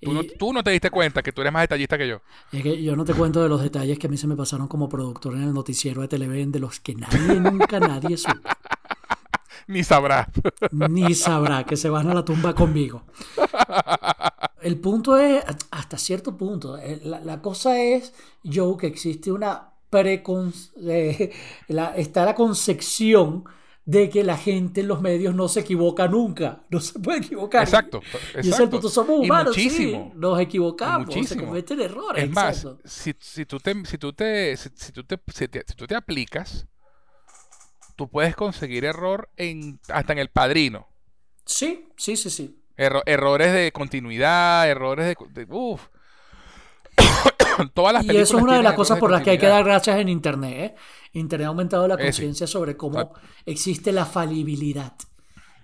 [0.00, 2.20] Tú, no, Y- tú no te diste cuenta que tú eres más detallista que yo.
[2.52, 4.68] Es que yo no te cuento de los detalles que a mí se me pasaron
[4.68, 8.48] como productor en el noticiero de Televen, de los que nadie, nunca nadie supo.
[9.66, 10.28] Ni sabrás.
[10.72, 13.04] Ni sabrá que se van a la tumba conmigo.
[14.60, 18.12] El punto es, hasta cierto punto, eh, la, la cosa es,
[18.44, 20.52] Joe, que existe una precon...
[20.88, 21.32] eh,
[21.68, 23.44] la- está la concepción
[23.86, 26.62] de que la gente en los medios no se equivoca nunca.
[26.70, 27.62] No se puede equivocar.
[27.64, 28.00] Exacto.
[28.02, 28.70] Y ese es el exacto.
[28.70, 28.88] punto.
[28.88, 30.00] Somos Y humanos, sí.
[30.14, 31.46] Nos equivocamos, se Muchísimo.
[31.46, 32.24] cometen errores.
[32.24, 32.82] Es más, exacto.
[32.88, 35.86] si, si tú te, si tú te, si, si tú te, si te- si tú
[35.86, 36.66] te aplicas,
[37.96, 40.88] tú puedes conseguir error en, hasta en el padrino.
[41.44, 42.58] Sí, sí, sí, sí.
[42.76, 45.42] Erro- errores de continuidad, errores de...
[45.42, 45.82] de uf.
[47.74, 49.46] Todas las Y películas eso es una de las cosas por las que hay que
[49.46, 50.52] dar gracias en Internet.
[50.56, 50.74] ¿eh?
[51.12, 53.14] Internet ha aumentado la Eh, conciencia sobre cómo
[53.46, 54.94] existe la falibilidad.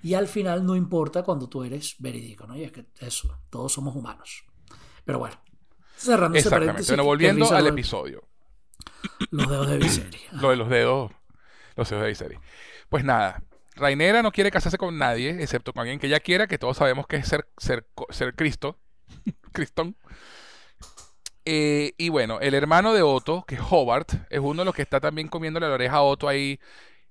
[0.03, 2.57] Y al final no importa cuando tú eres verídico, ¿no?
[2.57, 4.45] Y es que eso, todos somos humanos.
[5.05, 5.37] Pero bueno,
[5.97, 6.89] cerrando ese paréntesis.
[6.89, 8.25] Bueno, volviendo al lo episodio.
[9.31, 10.33] Los dedos de Viserys.
[10.33, 11.11] Lo de los dedos.
[11.77, 12.39] Los dedos de Viserys.
[12.89, 13.43] Pues nada.
[13.77, 17.07] Rainera no quiere casarse con nadie, excepto con alguien que ella quiera, que todos sabemos
[17.07, 18.79] que es ser, ser, ser Cristo.
[19.53, 19.97] Cristón.
[21.53, 24.83] Eh, y bueno, el hermano de Otto, que es Hobart, es uno de los que
[24.83, 26.61] está también comiéndole la oreja a Otto ahí.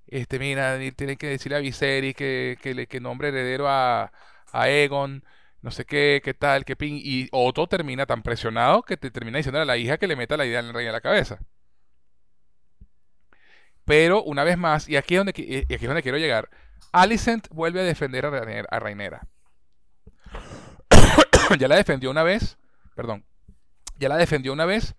[0.07, 4.11] Este, mira, tiene que decirle a Viserys que, que, que nombre heredero a,
[4.53, 5.23] a Egon,
[5.61, 6.99] no sé qué, qué tal, qué pin.
[7.03, 10.37] Y Otto termina tan presionado que te termina diciendo a la hija que le meta
[10.37, 11.39] la idea al rey en la cabeza.
[13.85, 16.49] Pero una vez más, y aquí es donde, qui- y aquí es donde quiero llegar,
[16.91, 18.29] Alicent vuelve a defender a
[18.75, 19.27] a Rainera.
[21.59, 22.57] ya la defendió una vez,
[22.95, 23.23] perdón,
[23.99, 24.95] ya la defendió una vez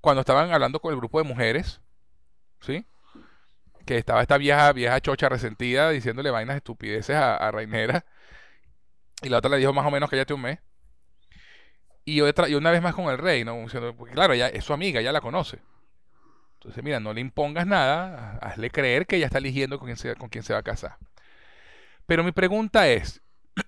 [0.00, 1.80] cuando estaban hablando con el grupo de mujeres,
[2.60, 2.86] ¿sí?
[3.86, 8.04] Que estaba esta vieja, vieja chocha resentida diciéndole vainas estupideces a, a Rainera.
[9.22, 10.58] Y la otra le dijo más o menos cállate un mes.
[12.04, 13.66] Y otra, y una vez más con el rey, ¿no?
[13.96, 15.60] Porque claro, ella es su amiga, ya la conoce.
[16.54, 20.16] Entonces, mira, no le impongas nada, hazle creer que ella está eligiendo con quién se,
[20.16, 20.96] con quién se va a casar.
[22.06, 23.20] Pero mi pregunta es,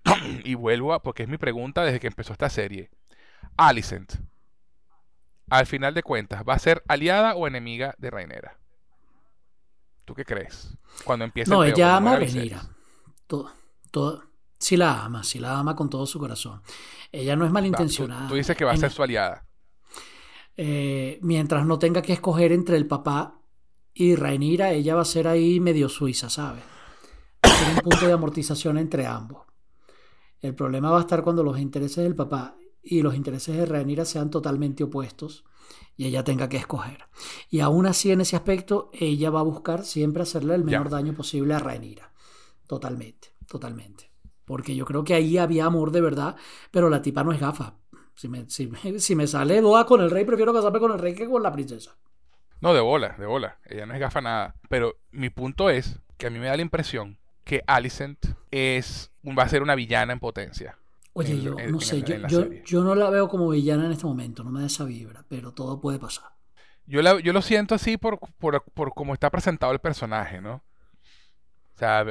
[0.45, 2.91] y vuelvo a, porque es mi pregunta desde que empezó esta serie,
[3.57, 4.15] Alicent,
[5.51, 8.57] al final de cuentas, ¿va a ser aliada o enemiga de Rainera?
[10.05, 10.77] ¿Tú qué crees?
[11.05, 12.17] Cuando empieza No, el ella ama a.
[12.19, 12.63] Rhaenyra.
[13.27, 13.53] Todo,
[13.91, 14.25] todo.
[14.59, 16.61] Sí la ama, sí la ama con todo su corazón.
[17.13, 18.29] Ella no es tú, malintencionada.
[18.29, 19.45] tú dices que va a En- ser su aliada.
[20.57, 23.41] eh, mientras no tenga que escoger entre el papá
[23.95, 26.63] y Rhaenyra, ella va a ser ahí medio suiza, ¿sabes?
[27.45, 29.47] Va a ser un punto de amortización entre ambos.
[30.41, 34.05] El problema va a estar cuando los intereses del papá y los intereses de Rhaenyra
[34.05, 35.45] sean totalmente opuestos
[35.97, 37.05] y ella tenga que escoger.
[37.51, 41.13] Y aún así, en ese aspecto, ella va a buscar siempre hacerle el menor daño
[41.15, 42.13] posible a Rhaenyra.
[42.67, 44.11] Totalmente, totalmente.
[44.45, 46.37] Porque yo creo que ahí había amor de verdad,
[46.71, 47.75] pero la tipa no es gafa.
[48.15, 50.99] Si me, si me- si me sale Doa con el rey, prefiero casarme con el
[50.99, 51.97] rey que con la princesa.
[52.61, 53.59] No, de bola, de bola.
[53.65, 54.55] Ella no es gafa nada.
[54.69, 58.19] Pero mi punto es que a mí me da la impresión que Alicent
[58.51, 60.79] es, va a ser una villana en potencia.
[61.13, 64.07] Oye, en- yo en- no sé, yo, yo, no la veo como villana en este
[64.07, 66.31] momento, no me da esa vibra, pero todo puede pasar.
[66.87, 70.63] Yo, la- yo lo siento así por, por, por cómo está presentado el personaje, ¿no?
[71.75, 72.05] O sea,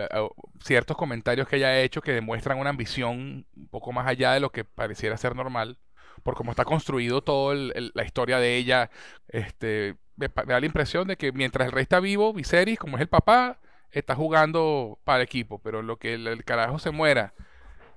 [0.64, 4.39] ciertos comentarios que ella ha hecho que demuestran una ambición un poco más allá de
[4.39, 5.78] lo que pareciera ser normal,
[6.24, 8.89] por cómo está construido toda la historia de ella.
[9.28, 13.02] Este, me, da la impresión de que mientras el rey está vivo, Viserys, como es
[13.02, 13.60] el papá,
[13.91, 17.34] está jugando para el equipo, pero lo que el, el carajo se muera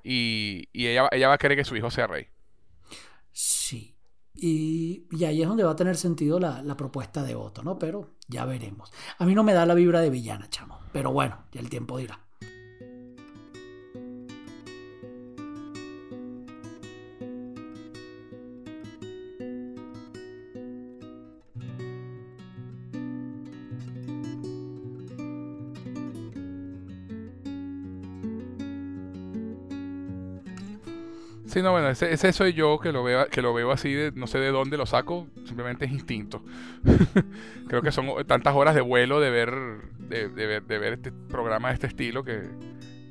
[0.02, 2.28] y, y ella, ella va a querer que su hijo sea rey.
[3.32, 3.96] Sí.
[4.34, 7.78] Y, y ahí es donde va a tener sentido la, la propuesta de voto, ¿no?
[7.78, 8.92] Pero ya veremos.
[9.18, 10.80] A mí no me da la vibra de villana, chamo.
[10.92, 12.20] Pero bueno, ya el tiempo dirá.
[31.52, 34.10] Sí, no, bueno, ese, ese soy yo que lo veo, que lo veo así, de,
[34.12, 36.42] no sé de dónde lo saco, simplemente es instinto.
[37.68, 39.52] Creo que son tantas horas de vuelo de ver,
[39.98, 42.48] de, de ver, de ver este programa de este estilo que,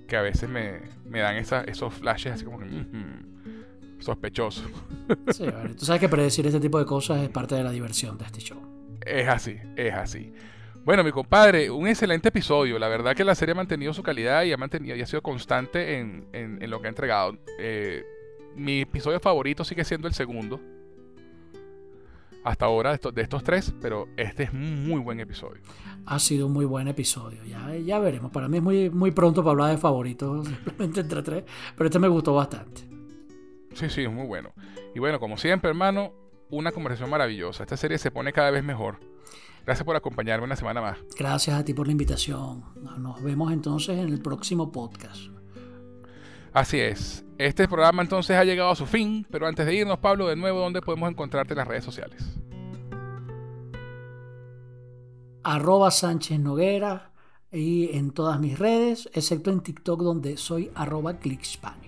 [0.08, 4.64] que a veces me, me dan esa, esos flashes así como que mm, sospechoso.
[5.28, 5.76] sí, vale.
[5.76, 8.40] Tú sabes que predecir este tipo de cosas es parte de la diversión de este
[8.40, 8.60] show.
[9.06, 10.34] Es así, es así.
[10.84, 12.80] Bueno, mi compadre, un excelente episodio.
[12.80, 15.22] La verdad que la serie ha mantenido su calidad y ha, mantenido, y ha sido
[15.22, 17.38] constante en, en, en lo que ha entregado.
[17.60, 18.04] Eh,
[18.56, 20.60] mi episodio favorito sigue siendo el segundo.
[22.44, 25.62] Hasta ahora de estos, de estos tres, pero este es un muy buen episodio.
[26.08, 27.44] Ha sido un muy buen episodio.
[27.44, 28.32] Ya, ya veremos.
[28.32, 31.44] Para mí es muy, muy pronto para hablar de favoritos, simplemente entre tres.
[31.76, 32.82] Pero este me gustó bastante.
[33.74, 34.54] Sí, sí, es muy bueno.
[34.96, 36.14] Y bueno, como siempre, hermano,
[36.50, 37.64] una conversación maravillosa.
[37.64, 39.00] Esta serie se pone cada vez mejor.
[39.66, 40.98] Gracias por acompañarme una semana más.
[41.18, 42.64] Gracias a ti por la invitación.
[42.98, 45.28] Nos vemos entonces en el próximo podcast.
[46.54, 47.24] Así es.
[47.42, 50.60] Este programa entonces ha llegado a su fin, pero antes de irnos, Pablo, de nuevo,
[50.60, 52.22] ¿dónde podemos encontrarte en las redes sociales?
[55.42, 57.14] Arroba Sánchez Noguera
[57.52, 61.81] y en todas mis redes, excepto en TikTok donde soy arroba clickspanish.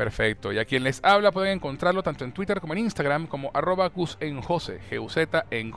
[0.00, 0.50] Perfecto.
[0.50, 3.92] Y a quien les habla pueden encontrarlo tanto en Twitter como en Instagram como arroba
[4.20, 5.74] en Jose, G-U-Z en.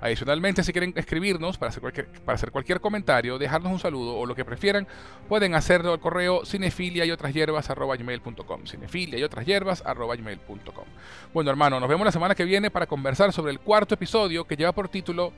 [0.00, 4.24] Adicionalmente, si quieren escribirnos para hacer, cualquier, para hacer cualquier comentario, dejarnos un saludo o
[4.24, 4.88] lo que prefieran,
[5.28, 8.64] pueden hacerlo al correo cinefilia y otras hierbas arroba gmail.com.
[8.64, 10.86] Cinefilia y otras hierbas arroba gmail.com.
[11.34, 14.56] Bueno, hermano, nos vemos la semana que viene para conversar sobre el cuarto episodio que
[14.56, 15.34] lleva por título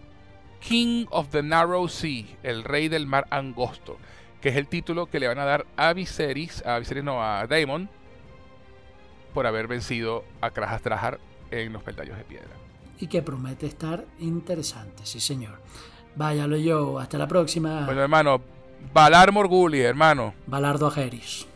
[0.60, 3.98] King of the Narrow Sea, el rey del mar angosto,
[4.40, 7.48] que es el título que le van a dar a Viserys, a Viserys no, a
[7.48, 7.90] Daemon,
[9.34, 11.18] por haber vencido a Krajas Trajar
[11.50, 12.48] en los peldaños de piedra.
[12.98, 15.58] Y que promete estar interesante, sí señor.
[16.16, 17.84] Váyalo yo, hasta la próxima.
[17.84, 18.40] Bueno, hermano,
[18.92, 20.34] Valar Morguli, hermano.
[20.46, 21.46] Valardo Ageris.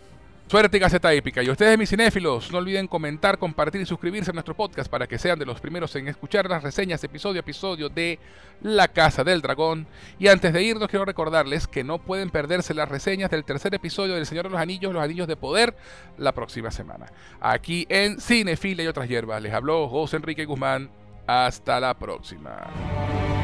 [0.49, 1.43] Suerte y Gaceta Épica.
[1.43, 5.19] Y ustedes, mis cinéfilos, no olviden comentar, compartir y suscribirse a nuestro podcast para que
[5.19, 8.19] sean de los primeros en escuchar las reseñas episodio a episodio de
[8.63, 9.87] La Casa del Dragón.
[10.19, 14.15] Y antes de irnos, quiero recordarles que no pueden perderse las reseñas del tercer episodio
[14.15, 15.77] del Señor de los Anillos, Los Anillos de Poder,
[16.17, 17.13] la próxima semana.
[17.43, 19.43] Aquí en Cinefila y otras hierbas.
[19.43, 20.89] Les habló José Enrique Guzmán.
[21.27, 23.38] Hasta la próxima.